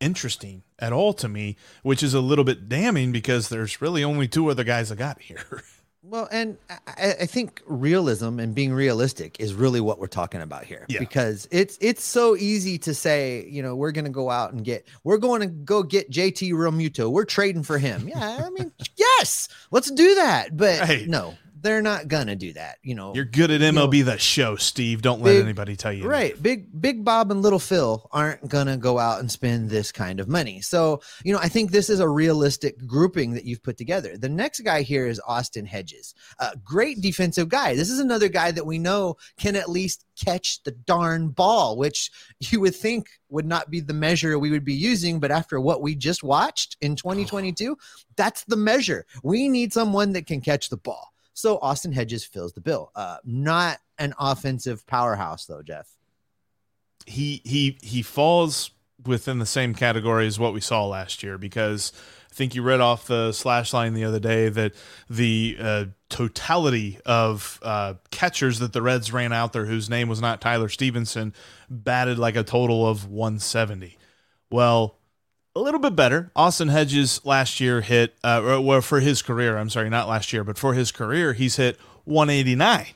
interesting 0.00 0.64
at 0.80 0.92
all 0.92 1.12
to 1.12 1.28
me, 1.28 1.56
which 1.84 2.02
is 2.02 2.12
a 2.12 2.20
little 2.20 2.42
bit 2.42 2.68
damning 2.68 3.12
because 3.12 3.50
there's 3.50 3.80
really 3.80 4.02
only 4.02 4.26
two 4.26 4.50
other 4.50 4.64
guys 4.64 4.90
I 4.90 4.96
got 4.96 5.20
here. 5.20 5.62
Well, 6.10 6.26
and 6.32 6.56
I, 6.86 7.16
I, 7.20 7.26
think 7.26 7.62
realism 7.66 8.38
and 8.38 8.54
being 8.54 8.72
realistic 8.72 9.38
is 9.40 9.52
really 9.52 9.80
what 9.82 9.98
we're 9.98 10.06
talking 10.06 10.40
about 10.40 10.64
here. 10.64 10.86
Yeah. 10.88 11.00
Because 11.00 11.46
it's 11.50 11.76
it's 11.82 12.02
so 12.02 12.34
easy 12.34 12.78
to 12.78 12.94
say, 12.94 13.46
you 13.46 13.62
know, 13.62 13.76
we're 13.76 13.92
gonna 13.92 14.08
go 14.08 14.30
out 14.30 14.54
and 14.54 14.64
get 14.64 14.88
we're 15.04 15.18
going 15.18 15.42
to 15.42 15.48
go 15.48 15.82
get 15.82 16.10
JT 16.10 16.52
Realmuto. 16.52 17.10
We're 17.10 17.26
trading 17.26 17.62
for 17.62 17.76
him. 17.76 18.08
Yeah, 18.08 18.42
I 18.42 18.48
mean, 18.48 18.72
yes, 18.96 19.48
let's 19.70 19.90
do 19.90 20.14
that. 20.14 20.56
But 20.56 20.80
right. 20.80 21.06
no, 21.06 21.34
they're 21.68 21.82
not 21.82 22.08
gonna 22.08 22.34
do 22.34 22.54
that. 22.54 22.78
You 22.82 22.94
know, 22.94 23.14
you're 23.14 23.26
good 23.26 23.50
at 23.50 23.60
MLB 23.60 23.98
you 23.98 24.04
know, 24.04 24.12
the 24.12 24.18
show, 24.18 24.56
Steve. 24.56 25.02
Don't 25.02 25.22
big, 25.22 25.36
let 25.36 25.44
anybody 25.44 25.76
tell 25.76 25.92
you. 25.92 26.08
Right, 26.08 26.30
anything. 26.30 26.42
big 26.42 26.80
Big 26.80 27.04
Bob 27.04 27.30
and 27.30 27.42
Little 27.42 27.58
Phil 27.58 28.08
aren't 28.10 28.48
gonna 28.48 28.78
go 28.78 28.98
out 28.98 29.20
and 29.20 29.30
spend 29.30 29.68
this 29.68 29.92
kind 29.92 30.18
of 30.18 30.28
money. 30.28 30.62
So 30.62 31.02
you 31.24 31.32
know, 31.32 31.38
I 31.38 31.48
think 31.48 31.70
this 31.70 31.90
is 31.90 32.00
a 32.00 32.08
realistic 32.08 32.86
grouping 32.86 33.34
that 33.34 33.44
you've 33.44 33.62
put 33.62 33.76
together. 33.76 34.16
The 34.16 34.30
next 34.30 34.60
guy 34.60 34.80
here 34.80 35.06
is 35.06 35.20
Austin 35.26 35.66
Hedges, 35.66 36.14
a 36.38 36.56
great 36.64 37.02
defensive 37.02 37.50
guy. 37.50 37.74
This 37.74 37.90
is 37.90 37.98
another 37.98 38.28
guy 38.28 38.50
that 38.50 38.64
we 38.64 38.78
know 38.78 39.16
can 39.36 39.54
at 39.54 39.68
least 39.68 40.06
catch 40.16 40.62
the 40.62 40.72
darn 40.72 41.28
ball, 41.28 41.76
which 41.76 42.10
you 42.40 42.60
would 42.60 42.74
think 42.74 43.08
would 43.28 43.46
not 43.46 43.70
be 43.70 43.80
the 43.80 43.92
measure 43.92 44.38
we 44.38 44.50
would 44.50 44.64
be 44.64 44.74
using. 44.74 45.20
But 45.20 45.30
after 45.30 45.60
what 45.60 45.82
we 45.82 45.94
just 45.94 46.22
watched 46.22 46.78
in 46.80 46.96
2022, 46.96 47.76
that's 48.16 48.44
the 48.44 48.56
measure. 48.56 49.04
We 49.22 49.50
need 49.50 49.74
someone 49.74 50.12
that 50.14 50.26
can 50.26 50.40
catch 50.40 50.70
the 50.70 50.78
ball. 50.78 51.12
So 51.38 51.60
Austin 51.62 51.92
Hedges 51.92 52.24
fills 52.24 52.52
the 52.52 52.60
bill. 52.60 52.90
Uh, 52.96 53.18
not 53.24 53.78
an 53.96 54.12
offensive 54.18 54.84
powerhouse 54.88 55.46
though, 55.46 55.62
Jeff. 55.62 55.88
He 57.06 57.42
he 57.44 57.78
he 57.80 58.02
falls 58.02 58.72
within 59.06 59.38
the 59.38 59.46
same 59.46 59.72
category 59.72 60.26
as 60.26 60.40
what 60.40 60.52
we 60.52 60.60
saw 60.60 60.84
last 60.84 61.22
year 61.22 61.38
because 61.38 61.92
I 62.28 62.34
think 62.34 62.56
you 62.56 62.62
read 62.62 62.80
off 62.80 63.06
the 63.06 63.30
slash 63.30 63.72
line 63.72 63.94
the 63.94 64.02
other 64.04 64.18
day 64.18 64.48
that 64.48 64.74
the 65.08 65.56
uh, 65.60 65.84
totality 66.08 66.98
of 67.06 67.60
uh, 67.62 67.94
catchers 68.10 68.58
that 68.58 68.72
the 68.72 68.82
Reds 68.82 69.12
ran 69.12 69.32
out 69.32 69.52
there, 69.52 69.66
whose 69.66 69.88
name 69.88 70.08
was 70.08 70.20
not 70.20 70.40
Tyler 70.40 70.68
Stephenson, 70.68 71.32
batted 71.70 72.18
like 72.18 72.34
a 72.34 72.42
total 72.42 72.84
of 72.84 73.08
170. 73.08 73.96
Well, 74.50 74.97
a 75.58 75.60
little 75.60 75.80
bit 75.80 75.96
better. 75.96 76.30
Austin 76.36 76.68
Hedges 76.68 77.20
last 77.24 77.58
year 77.58 77.80
hit, 77.80 78.16
uh, 78.22 78.60
well, 78.62 78.80
for 78.80 79.00
his 79.00 79.22
career, 79.22 79.58
I'm 79.58 79.70
sorry, 79.70 79.90
not 79.90 80.08
last 80.08 80.32
year, 80.32 80.44
but 80.44 80.56
for 80.56 80.74
his 80.74 80.92
career, 80.92 81.32
he's 81.32 81.56
hit 81.56 81.78
189. 82.04 82.80
A 82.80 82.86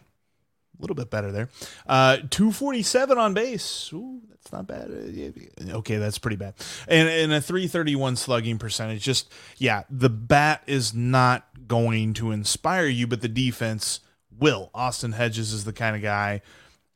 little 0.80 0.94
bit 0.94 1.10
better 1.10 1.32
there. 1.32 1.48
Uh, 1.86 2.18
247 2.30 3.18
on 3.18 3.34
base. 3.34 3.90
Ooh, 3.92 4.20
that's 4.28 4.52
not 4.52 4.66
bad. 4.66 4.90
Uh, 4.90 5.76
okay, 5.78 5.96
that's 5.96 6.18
pretty 6.18 6.36
bad. 6.36 6.54
And, 6.86 7.08
and 7.08 7.32
a 7.32 7.40
331 7.40 8.16
slugging 8.16 8.58
percentage. 8.58 9.02
Just, 9.02 9.32
yeah, 9.58 9.82
the 9.90 10.10
bat 10.10 10.62
is 10.66 10.94
not 10.94 11.46
going 11.66 12.14
to 12.14 12.30
inspire 12.30 12.86
you, 12.86 13.06
but 13.06 13.22
the 13.22 13.28
defense 13.28 14.00
will. 14.38 14.70
Austin 14.72 15.12
Hedges 15.12 15.52
is 15.52 15.64
the 15.64 15.72
kind 15.72 15.96
of 15.96 16.02
guy 16.02 16.42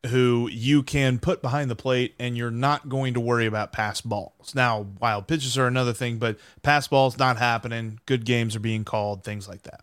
who 0.06 0.48
you 0.50 0.82
can 0.82 1.18
put 1.18 1.42
behind 1.42 1.70
the 1.70 1.76
plate 1.76 2.14
and 2.18 2.36
you're 2.36 2.50
not 2.50 2.88
going 2.88 3.14
to 3.14 3.20
worry 3.20 3.46
about 3.46 3.72
pass 3.72 4.00
balls. 4.00 4.54
Now, 4.54 4.86
wild 5.00 5.26
pitches 5.26 5.58
are 5.58 5.66
another 5.66 5.92
thing, 5.92 6.18
but 6.18 6.38
pass 6.62 6.88
balls 6.88 7.18
not 7.18 7.36
happening. 7.36 8.00
Good 8.06 8.24
games 8.24 8.56
are 8.56 8.60
being 8.60 8.84
called, 8.84 9.24
things 9.24 9.48
like 9.48 9.62
that. 9.62 9.80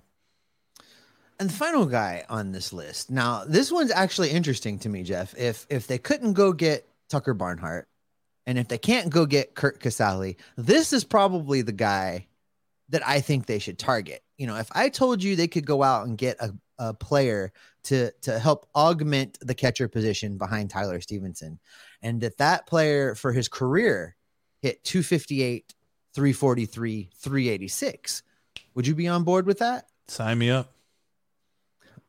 And 1.39 1.49
the 1.49 1.53
final 1.53 1.85
guy 1.85 2.23
on 2.29 2.51
this 2.51 2.73
list. 2.73 3.11
Now, 3.11 3.43
this 3.45 3.71
one's 3.71 3.91
actually 3.91 4.29
interesting 4.29 4.79
to 4.79 4.89
me, 4.89 5.03
Jeff. 5.03 5.35
If 5.37 5.65
if 5.69 5.87
they 5.87 5.97
couldn't 5.97 6.33
go 6.33 6.53
get 6.53 6.87
Tucker 7.09 7.33
Barnhart, 7.33 7.87
and 8.45 8.57
if 8.57 8.67
they 8.67 8.77
can't 8.77 9.09
go 9.09 9.25
get 9.25 9.55
Curt 9.55 9.79
Casali, 9.79 10.37
this 10.57 10.93
is 10.93 11.03
probably 11.03 11.61
the 11.61 11.71
guy 11.71 12.27
that 12.89 13.05
I 13.07 13.21
think 13.21 13.45
they 13.45 13.59
should 13.59 13.79
target. 13.79 14.23
You 14.37 14.47
know, 14.47 14.57
if 14.57 14.69
I 14.73 14.89
told 14.89 15.23
you 15.23 15.35
they 15.35 15.47
could 15.47 15.65
go 15.65 15.83
out 15.83 16.07
and 16.07 16.17
get 16.17 16.37
a, 16.39 16.53
a 16.79 16.93
player 16.93 17.51
to 17.83 18.11
to 18.21 18.39
help 18.39 18.67
augment 18.75 19.37
the 19.41 19.55
catcher 19.55 19.87
position 19.87 20.37
behind 20.37 20.69
Tyler 20.69 21.01
Stephenson, 21.01 21.59
and 22.01 22.21
that 22.21 22.37
that 22.37 22.67
player 22.67 23.15
for 23.15 23.31
his 23.31 23.47
career 23.47 24.15
hit 24.61 24.83
258, 24.83 25.73
343, 26.13 27.09
386. 27.13 28.23
Would 28.75 28.87
you 28.87 28.95
be 28.95 29.07
on 29.07 29.23
board 29.23 29.45
with 29.45 29.59
that? 29.59 29.85
Sign 30.07 30.37
me 30.37 30.49
up. 30.49 30.71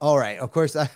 All 0.00 0.18
right. 0.18 0.38
Of 0.38 0.50
course, 0.53 0.77
I, 0.77 0.88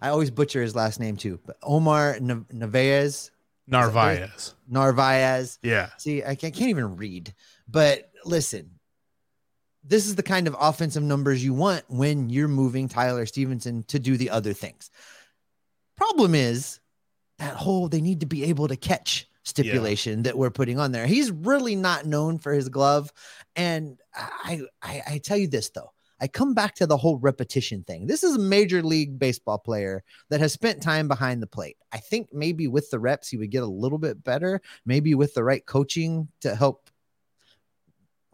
I 0.00 0.08
always 0.08 0.30
butcher 0.30 0.62
his 0.62 0.74
last 0.74 1.00
name 1.00 1.16
too, 1.16 1.40
but 1.46 1.56
Omar 1.62 2.18
Narvaez. 2.20 3.30
Narvaez. 3.68 4.54
Narvaez. 4.68 5.58
Yeah. 5.62 5.90
See, 5.98 6.22
I 6.22 6.34
can't, 6.34 6.54
can't 6.54 6.70
even 6.70 6.96
read. 6.96 7.34
But 7.68 8.10
listen, 8.24 8.70
this 9.86 10.06
is 10.06 10.16
the 10.16 10.22
kind 10.22 10.48
of 10.48 10.56
offensive 10.58 11.02
numbers 11.02 11.44
you 11.44 11.54
want 11.54 11.84
when 11.88 12.28
you're 12.28 12.48
moving 12.48 12.88
Tyler 12.88 13.26
Stephenson 13.26 13.82
to 13.84 13.98
do 13.98 14.16
the 14.16 14.30
other 14.30 14.52
things. 14.52 14.90
Problem 15.96 16.34
is 16.34 16.80
that 17.38 17.54
whole 17.54 17.88
they 17.88 18.00
need 18.00 18.20
to 18.20 18.26
be 18.26 18.44
able 18.44 18.68
to 18.68 18.76
catch 18.76 19.28
stipulation 19.44 20.18
yeah. 20.18 20.22
that 20.24 20.38
we're 20.38 20.50
putting 20.50 20.78
on 20.78 20.92
there. 20.92 21.06
He's 21.06 21.30
really 21.30 21.76
not 21.76 22.04
known 22.04 22.38
for 22.38 22.52
his 22.52 22.68
glove. 22.68 23.12
And 23.54 23.98
I, 24.14 24.62
I, 24.82 25.02
I 25.06 25.18
tell 25.18 25.36
you 25.36 25.46
this 25.46 25.70
though, 25.70 25.92
I 26.20 26.26
come 26.26 26.52
back 26.52 26.74
to 26.76 26.86
the 26.86 26.96
whole 26.96 27.18
repetition 27.18 27.84
thing. 27.84 28.06
This 28.06 28.24
is 28.24 28.34
a 28.34 28.40
major 28.40 28.82
league 28.82 29.18
baseball 29.18 29.58
player 29.58 30.02
that 30.30 30.40
has 30.40 30.52
spent 30.52 30.82
time 30.82 31.08
behind 31.08 31.42
the 31.42 31.46
plate. 31.46 31.76
I 31.92 31.98
think 31.98 32.32
maybe 32.32 32.66
with 32.66 32.90
the 32.90 32.98
reps, 32.98 33.28
he 33.28 33.36
would 33.36 33.50
get 33.50 33.62
a 33.62 33.66
little 33.66 33.98
bit 33.98 34.24
better. 34.24 34.60
Maybe 34.84 35.14
with 35.14 35.34
the 35.34 35.44
right 35.44 35.64
coaching 35.64 36.28
to 36.40 36.56
help 36.56 36.90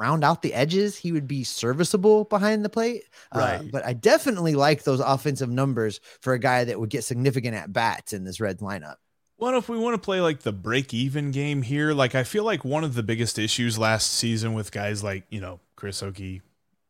round 0.02 0.24
out 0.24 0.42
the 0.42 0.52
edges, 0.52 0.96
he 0.96 1.12
would 1.12 1.28
be 1.28 1.44
serviceable 1.44 2.24
behind 2.24 2.64
the 2.64 2.68
plate. 2.68 3.04
Uh, 3.30 3.38
right. 3.38 3.60
Uh, 3.60 3.64
but 3.70 3.86
I 3.86 3.92
definitely 3.92 4.54
like 4.56 4.82
those 4.82 4.98
offensive 4.98 5.48
numbers 5.48 6.00
for 6.20 6.32
a 6.32 6.40
guy 6.40 6.64
that 6.64 6.80
would 6.80 6.90
get 6.90 7.04
significant 7.04 7.54
at 7.54 7.72
bats 7.72 8.12
in 8.12 8.24
this 8.24 8.40
red 8.40 8.58
lineup. 8.58 8.96
Well, 9.38 9.56
if 9.56 9.68
we 9.68 9.78
want 9.78 9.94
to 9.94 10.04
play 10.04 10.20
like 10.20 10.40
the 10.40 10.52
break 10.52 10.92
even 10.92 11.30
game 11.30 11.62
here, 11.62 11.92
like 11.92 12.16
I 12.16 12.24
feel 12.24 12.42
like 12.42 12.64
one 12.64 12.82
of 12.82 12.94
the 12.94 13.02
biggest 13.04 13.38
issues 13.38 13.78
last 13.78 14.12
season 14.12 14.54
with 14.54 14.72
guys 14.72 15.04
like, 15.04 15.24
you 15.30 15.40
know, 15.40 15.60
Chris 15.76 16.02
Okey, 16.02 16.42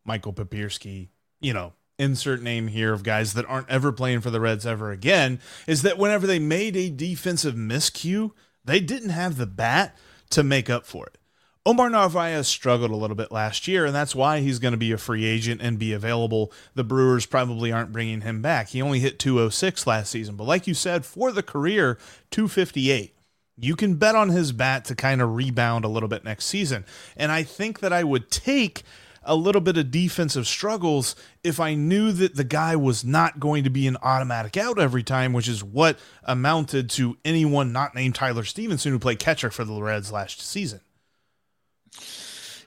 Michael 0.06 0.32
Papierski, 0.32 1.08
you 1.40 1.52
know, 1.52 1.74
insert 1.98 2.42
name 2.42 2.68
here 2.68 2.94
of 2.94 3.02
guys 3.02 3.34
that 3.34 3.44
aren't 3.46 3.68
ever 3.68 3.92
playing 3.92 4.22
for 4.22 4.30
the 4.30 4.40
Reds 4.40 4.66
ever 4.66 4.90
again, 4.90 5.38
is 5.66 5.82
that 5.82 5.98
whenever 5.98 6.26
they 6.26 6.38
made 6.38 6.76
a 6.76 6.88
defensive 6.88 7.54
miscue, 7.54 8.30
they 8.64 8.80
didn't 8.80 9.10
have 9.10 9.36
the 9.36 9.46
bat 9.46 9.96
to 10.30 10.42
make 10.42 10.70
up 10.70 10.86
for 10.86 11.06
it. 11.06 11.18
Omar 11.64 11.90
Narvaez 11.90 12.48
struggled 12.48 12.90
a 12.90 12.96
little 12.96 13.14
bit 13.14 13.30
last 13.30 13.68
year, 13.68 13.86
and 13.86 13.94
that's 13.94 14.16
why 14.16 14.40
he's 14.40 14.58
going 14.58 14.72
to 14.72 14.78
be 14.78 14.90
a 14.90 14.98
free 14.98 15.24
agent 15.24 15.60
and 15.62 15.78
be 15.78 15.92
available. 15.92 16.52
The 16.74 16.82
Brewers 16.82 17.24
probably 17.24 17.70
aren't 17.70 17.92
bringing 17.92 18.22
him 18.22 18.42
back. 18.42 18.70
He 18.70 18.82
only 18.82 18.98
hit 18.98 19.20
206 19.20 19.86
last 19.86 20.10
season, 20.10 20.34
but 20.34 20.48
like 20.48 20.66
you 20.66 20.74
said, 20.74 21.04
for 21.06 21.30
the 21.30 21.42
career, 21.42 21.98
258. 22.32 23.14
You 23.56 23.76
can 23.76 23.94
bet 23.94 24.16
on 24.16 24.30
his 24.30 24.50
bat 24.50 24.84
to 24.86 24.96
kind 24.96 25.22
of 25.22 25.36
rebound 25.36 25.84
a 25.84 25.88
little 25.88 26.08
bit 26.08 26.24
next 26.24 26.46
season. 26.46 26.84
And 27.16 27.30
I 27.30 27.44
think 27.44 27.78
that 27.78 27.92
I 27.92 28.02
would 28.02 28.28
take 28.28 28.82
a 29.22 29.36
little 29.36 29.60
bit 29.60 29.76
of 29.76 29.92
defensive 29.92 30.48
struggles 30.48 31.14
if 31.44 31.60
I 31.60 31.74
knew 31.74 32.10
that 32.10 32.34
the 32.34 32.42
guy 32.42 32.74
was 32.74 33.04
not 33.04 33.38
going 33.38 33.62
to 33.62 33.70
be 33.70 33.86
an 33.86 33.98
automatic 34.02 34.56
out 34.56 34.80
every 34.80 35.04
time, 35.04 35.32
which 35.32 35.46
is 35.46 35.62
what 35.62 35.96
amounted 36.24 36.90
to 36.90 37.18
anyone 37.24 37.70
not 37.70 37.94
named 37.94 38.16
Tyler 38.16 38.42
Stephenson 38.42 38.90
who 38.90 38.98
played 38.98 39.20
catcher 39.20 39.50
for 39.50 39.64
the 39.64 39.80
Reds 39.80 40.10
last 40.10 40.40
season. 40.40 40.80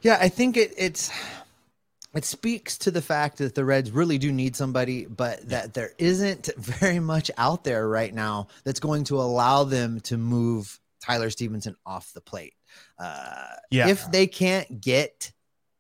Yeah, 0.02 0.18
I 0.20 0.30
think 0.30 0.58
it 0.58 0.74
it's 0.78 1.12
it 2.14 2.26
speaks 2.26 2.78
to 2.80 2.92
the 2.92 3.02
fact 3.02 3.40
that 3.40 3.56
the 3.56 3.66
Reds 3.66 3.92
really 3.92 4.18
do 4.18 4.32
need 4.32 4.56
somebody, 4.56 5.06
but 5.06 5.50
that 5.50 5.74
there 5.74 5.92
isn't 5.98 6.50
very 6.58 7.00
much 7.00 7.30
out 7.38 7.64
there 7.64 7.88
right 7.88 8.14
now 8.14 8.48
that's 8.64 8.80
going 8.80 9.04
to 9.06 9.20
allow 9.20 9.64
them 9.64 10.00
to 10.02 10.18
move 10.18 10.80
Tyler 11.04 11.30
Stephenson 11.30 11.76
off 11.86 12.14
the 12.14 12.22
plate. 12.22 12.54
Uh, 12.98 13.48
Yeah. 13.70 13.90
If 13.90 14.10
they 14.12 14.28
can't 14.28 14.80
get, 14.80 15.32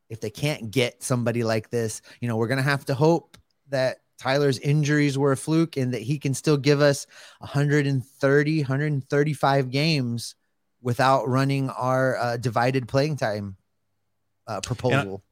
if 0.10 0.20
they 0.20 0.30
can't 0.30 0.72
get 0.72 1.04
somebody 1.04 1.44
like 1.44 1.70
this, 1.70 2.02
you 2.20 2.28
know, 2.28 2.36
we're 2.36 2.48
gonna 2.48 2.62
have 2.62 2.86
to 2.86 2.94
hope 2.94 3.38
that 3.70 3.98
Tyler's 4.18 4.60
injuries 4.60 5.18
were 5.18 5.34
a 5.34 5.38
fluke 5.38 5.78
and 5.78 5.94
that 5.94 6.02
he 6.02 6.20
can 6.20 6.34
still 6.34 6.58
give 6.58 6.82
us 6.82 7.06
130, 7.40 8.60
135 8.60 9.70
games 9.70 10.36
without 10.86 11.28
running 11.28 11.69
our 11.71 12.15
uh, 12.15 12.38
divided 12.38 12.88
playing 12.88 13.17
time 13.17 13.58
uh, 14.48 14.62
proposal. 14.62 15.24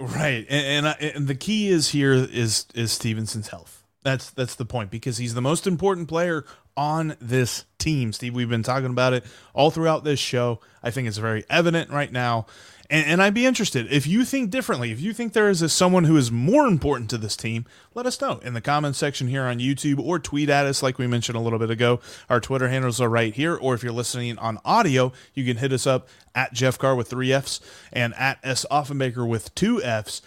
Right, 0.00 0.44
and 0.48 0.86
and, 0.86 0.88
I, 0.88 0.92
and 1.14 1.28
the 1.28 1.34
key 1.34 1.68
is 1.68 1.90
here 1.90 2.12
is 2.12 2.66
is 2.74 2.92
Stephenson's 2.92 3.48
health. 3.48 3.84
That's 4.02 4.30
that's 4.30 4.56
the 4.56 4.64
point 4.64 4.90
because 4.90 5.18
he's 5.18 5.34
the 5.34 5.42
most 5.42 5.66
important 5.66 6.08
player 6.08 6.44
on 6.76 7.16
this 7.20 7.64
team. 7.78 8.12
Steve, 8.12 8.34
we've 8.34 8.48
been 8.48 8.62
talking 8.62 8.90
about 8.90 9.12
it 9.12 9.24
all 9.54 9.70
throughout 9.70 10.04
this 10.04 10.18
show. 10.18 10.60
I 10.82 10.90
think 10.90 11.08
it's 11.08 11.18
very 11.18 11.44
evident 11.48 11.90
right 11.90 12.12
now, 12.12 12.46
and, 12.90 13.06
and 13.06 13.22
I'd 13.22 13.34
be 13.34 13.46
interested 13.46 13.90
if 13.92 14.06
you 14.06 14.24
think 14.24 14.50
differently. 14.50 14.92
If 14.92 15.00
you 15.00 15.12
think 15.12 15.32
there 15.32 15.48
is 15.48 15.62
a, 15.62 15.68
someone 15.68 16.04
who 16.04 16.16
is 16.16 16.30
more 16.30 16.66
important 16.66 17.10
to 17.10 17.18
this 17.18 17.36
team, 17.36 17.66
let 17.94 18.06
us 18.06 18.20
know 18.20 18.38
in 18.38 18.54
the 18.54 18.60
comments 18.60 18.98
section 18.98 19.28
here 19.28 19.44
on 19.44 19.58
YouTube 19.58 19.98
or 19.98 20.18
tweet 20.18 20.48
at 20.48 20.66
us, 20.66 20.82
like 20.82 20.98
we 20.98 21.06
mentioned 21.06 21.36
a 21.36 21.40
little 21.40 21.58
bit 21.58 21.70
ago. 21.70 22.00
Our 22.28 22.40
Twitter 22.40 22.68
handles 22.68 23.00
are 23.00 23.08
right 23.08 23.34
here, 23.34 23.54
or 23.54 23.74
if 23.74 23.82
you're 23.82 23.92
listening 23.92 24.38
on 24.38 24.58
audio, 24.64 25.12
you 25.34 25.44
can 25.44 25.56
hit 25.56 25.72
us 25.72 25.86
up 25.86 26.08
at 26.34 26.52
Jeff 26.52 26.78
Carr 26.78 26.94
with 26.94 27.08
three 27.08 27.32
Fs 27.32 27.60
and 27.92 28.14
at 28.14 28.38
S 28.42 28.64
Offenbaker 28.70 29.26
with 29.26 29.54
two 29.54 29.82
Fs 29.82 30.22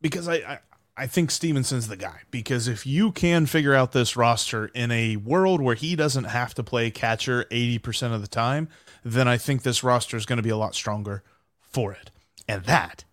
because 0.00 0.28
I, 0.28 0.34
I 0.34 0.58
I 0.96 1.08
think 1.08 1.32
Stephenson's 1.32 1.88
the 1.88 1.96
guy 1.96 2.20
because 2.30 2.68
if 2.68 2.86
you 2.86 3.10
can 3.10 3.46
figure 3.46 3.74
out 3.74 3.90
this 3.90 4.16
roster 4.16 4.66
in 4.74 4.92
a 4.92 5.16
world 5.16 5.60
where 5.60 5.74
he 5.74 5.96
doesn't 5.96 6.24
have 6.24 6.54
to 6.54 6.62
play 6.62 6.92
catcher 6.92 7.46
80% 7.50 8.14
of 8.14 8.20
the 8.20 8.28
time, 8.28 8.68
then 9.02 9.26
I 9.26 9.36
think 9.36 9.62
this 9.62 9.82
roster 9.82 10.16
is 10.16 10.24
going 10.24 10.36
to 10.36 10.42
be 10.42 10.50
a 10.50 10.56
lot 10.56 10.76
stronger 10.76 11.24
for 11.74 11.92
it. 11.92 12.10
And 12.48 12.64
that 12.64 13.04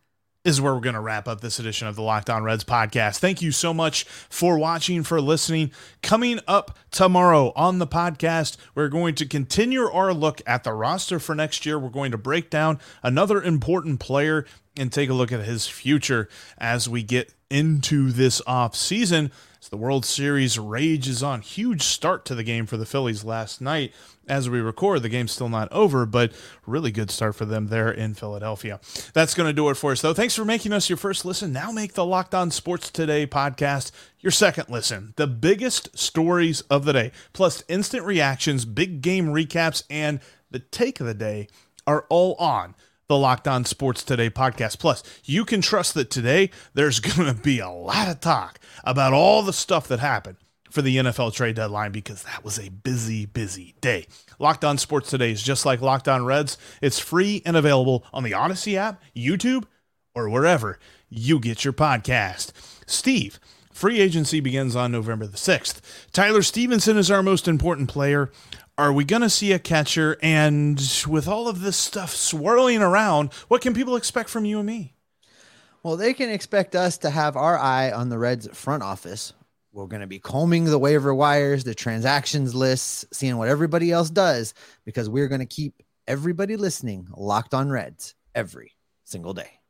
is 0.44 0.60
where 0.60 0.74
we're 0.74 0.80
going 0.80 0.96
to 0.96 1.02
wrap 1.02 1.28
up 1.28 1.42
this 1.42 1.60
edition 1.60 1.88
of 1.88 1.96
the 1.96 2.02
Locked 2.02 2.30
On 2.30 2.44
Reds 2.44 2.64
podcast. 2.64 3.20
Thank 3.20 3.42
you 3.42 3.52
so 3.52 3.74
much 3.74 4.06
for 4.06 4.58
watching, 4.58 5.04
for 5.04 5.22
listening. 5.22 5.72
Coming 6.02 6.40
up 6.48 6.78
tomorrow 6.90 7.54
on 7.56 7.78
the 7.78 7.88
podcast, 7.88 8.58
we're 8.74 8.88
going 8.88 9.14
to 9.16 9.26
continue 9.26 9.84
our 9.84 10.14
look 10.14 10.42
at 10.48 10.64
the 10.64 10.74
roster 10.74 11.20
for 11.20 11.36
next 11.36 11.66
year. 11.66 11.78
We're 11.78 11.90
going 11.90 12.12
to 12.12 12.18
break 12.18 12.50
down 12.50 12.80
another 13.04 13.42
important 13.42 14.00
player 14.00 14.46
and 14.78 14.92
take 14.92 15.10
a 15.10 15.14
look 15.14 15.32
at 15.32 15.46
his 15.46 15.68
future 15.68 16.28
as 16.58 16.90
we 16.90 17.04
get 17.04 17.34
into 17.50 18.12
this 18.12 18.42
off 18.48 18.76
season. 18.76 19.32
The 19.72 19.78
World 19.78 20.06
Series 20.06 20.60
rages 20.60 21.24
on, 21.24 21.40
huge 21.40 21.84
start 21.84 22.26
to 22.26 22.36
the 22.36 22.44
game 22.44 22.66
for 22.66 22.76
the 22.76 22.86
Phillies 22.86 23.24
last 23.24 23.62
night. 23.62 23.94
As 24.28 24.50
we 24.50 24.60
record, 24.60 25.02
the 25.02 25.08
game's 25.08 25.32
still 25.32 25.48
not 25.48 25.72
over, 25.72 26.06
but 26.06 26.34
really 26.66 26.92
good 26.92 27.10
start 27.10 27.36
for 27.36 27.46
them 27.46 27.68
there 27.68 27.90
in 27.90 28.14
Philadelphia. 28.14 28.82
That's 29.14 29.34
going 29.34 29.48
to 29.48 29.54
do 29.54 29.70
it 29.70 29.76
for 29.76 29.94
us, 29.94 30.02
though. 30.02 30.14
Thanks 30.14 30.36
for 30.36 30.44
making 30.44 30.74
us 30.74 30.90
your 30.90 30.98
first 30.98 31.24
listen. 31.24 31.54
Now 31.54 31.72
make 31.72 31.94
the 31.94 32.04
Locked 32.04 32.36
On 32.36 32.52
Sports 32.52 32.92
Today 32.92 33.26
podcast 33.26 33.92
your 34.20 34.32
second 34.32 34.68
listen. 34.68 35.14
The 35.16 35.26
biggest 35.26 35.98
stories 35.98 36.60
of 36.64 36.84
the 36.84 36.92
day, 36.92 37.12
plus 37.32 37.64
instant 37.70 38.04
reactions, 38.04 38.66
big 38.66 39.02
game 39.02 39.28
recaps, 39.28 39.84
and 39.90 40.20
the 40.50 40.60
take 40.60 41.00
of 41.00 41.08
the 41.08 41.14
day 41.14 41.48
are 41.88 42.06
all 42.10 42.36
on 42.36 42.76
the 43.12 43.18
Locked 43.18 43.46
On 43.46 43.66
Sports 43.66 44.06
Today 44.06 44.30
podcast. 44.30 44.80
Plus, 44.80 45.04
you 45.26 45.44
can 45.44 45.60
trust 45.60 45.96
that 45.96 46.10
today 46.10 46.50
there's 46.74 47.00
going 47.02 47.28
to 47.28 47.42
be 47.42 47.60
a 47.60 47.70
lot 47.70 48.08
of 48.08 48.22
talk 48.22 48.58
about 48.86 49.12
all 49.12 49.44
the 49.44 49.52
stuff 49.52 49.86
that 49.90 50.00
happened 50.00 50.38
for 50.70 50.82
the 50.82 50.96
NFL 50.96 51.34
trade 51.34 51.58
deadline 51.58 51.92
because 51.92 52.24
that 52.24 52.46
was 52.46 52.58
a 52.58 52.70
busy, 52.70 53.26
busy 53.26 53.76
day. 53.82 54.08
Locked 54.40 54.64
On 54.64 54.78
Sports 54.78 55.10
Today 55.10 55.30
is 55.30 55.44
just 55.44 55.66
like 55.66 55.82
Locked 55.82 56.08
On 56.08 56.24
Reds. 56.24 56.58
It's 56.82 57.00
free 57.00 57.42
and 57.46 57.58
available 57.58 58.06
on 58.14 58.24
the 58.24 58.34
Odyssey 58.34 58.78
app, 58.78 59.04
YouTube, 59.14 59.66
or 60.16 60.30
wherever 60.30 60.80
you 61.10 61.38
get 61.38 61.66
your 61.66 61.74
podcast. 61.74 62.54
Steve, 62.86 63.42
free 63.74 64.00
agency 64.00 64.40
begins 64.40 64.74
on 64.74 64.94
November 64.94 65.28
the 65.28 65.36
6th. 65.36 65.82
Tyler 66.14 66.44
Stephenson 66.44 66.98
is 66.98 67.12
our 67.12 67.22
most 67.22 67.50
important 67.50 67.90
player. 67.90 68.32
Are 68.82 68.92
we 68.92 69.06
going 69.06 69.22
to 69.22 69.30
see 69.30 69.52
a 69.52 69.60
catcher? 69.60 70.18
And 70.24 70.82
with 71.08 71.28
all 71.28 71.48
of 71.48 71.62
this 71.62 71.78
stuff 71.78 72.16
swirling 72.16 72.82
around, 72.82 73.32
what 73.48 73.62
can 73.62 73.76
people 73.76 73.96
expect 73.96 74.28
from 74.28 74.44
you 74.44 74.58
and 74.58 74.66
me? 74.66 74.96
Well, 75.84 75.98
they 75.98 76.16
can 76.16 76.32
expect 76.32 76.76
us 76.76 76.98
to 76.98 77.12
have 77.12 77.38
our 77.38 77.60
eye 77.60 77.92
on 77.92 78.10
the 78.10 78.18
Reds 78.18 78.48
front 78.54 78.82
office. 78.82 79.34
We're 79.72 79.86
going 79.86 80.02
to 80.02 80.08
be 80.08 80.18
combing 80.18 80.66
the 80.66 80.80
waiver 80.80 81.14
wires, 81.14 81.64
the 81.64 81.76
transactions 81.76 82.56
lists, 82.56 83.06
seeing 83.14 83.38
what 83.38 83.50
everybody 83.50 83.92
else 83.92 84.10
does, 84.10 84.56
because 84.84 85.08
we're 85.08 85.28
going 85.28 85.42
to 85.42 85.46
keep 85.46 85.84
everybody 86.08 86.58
listening 86.58 87.08
locked 87.16 87.54
on 87.54 87.70
Reds 87.70 88.16
every 88.34 88.72
single 89.04 89.36
day. 89.36 89.61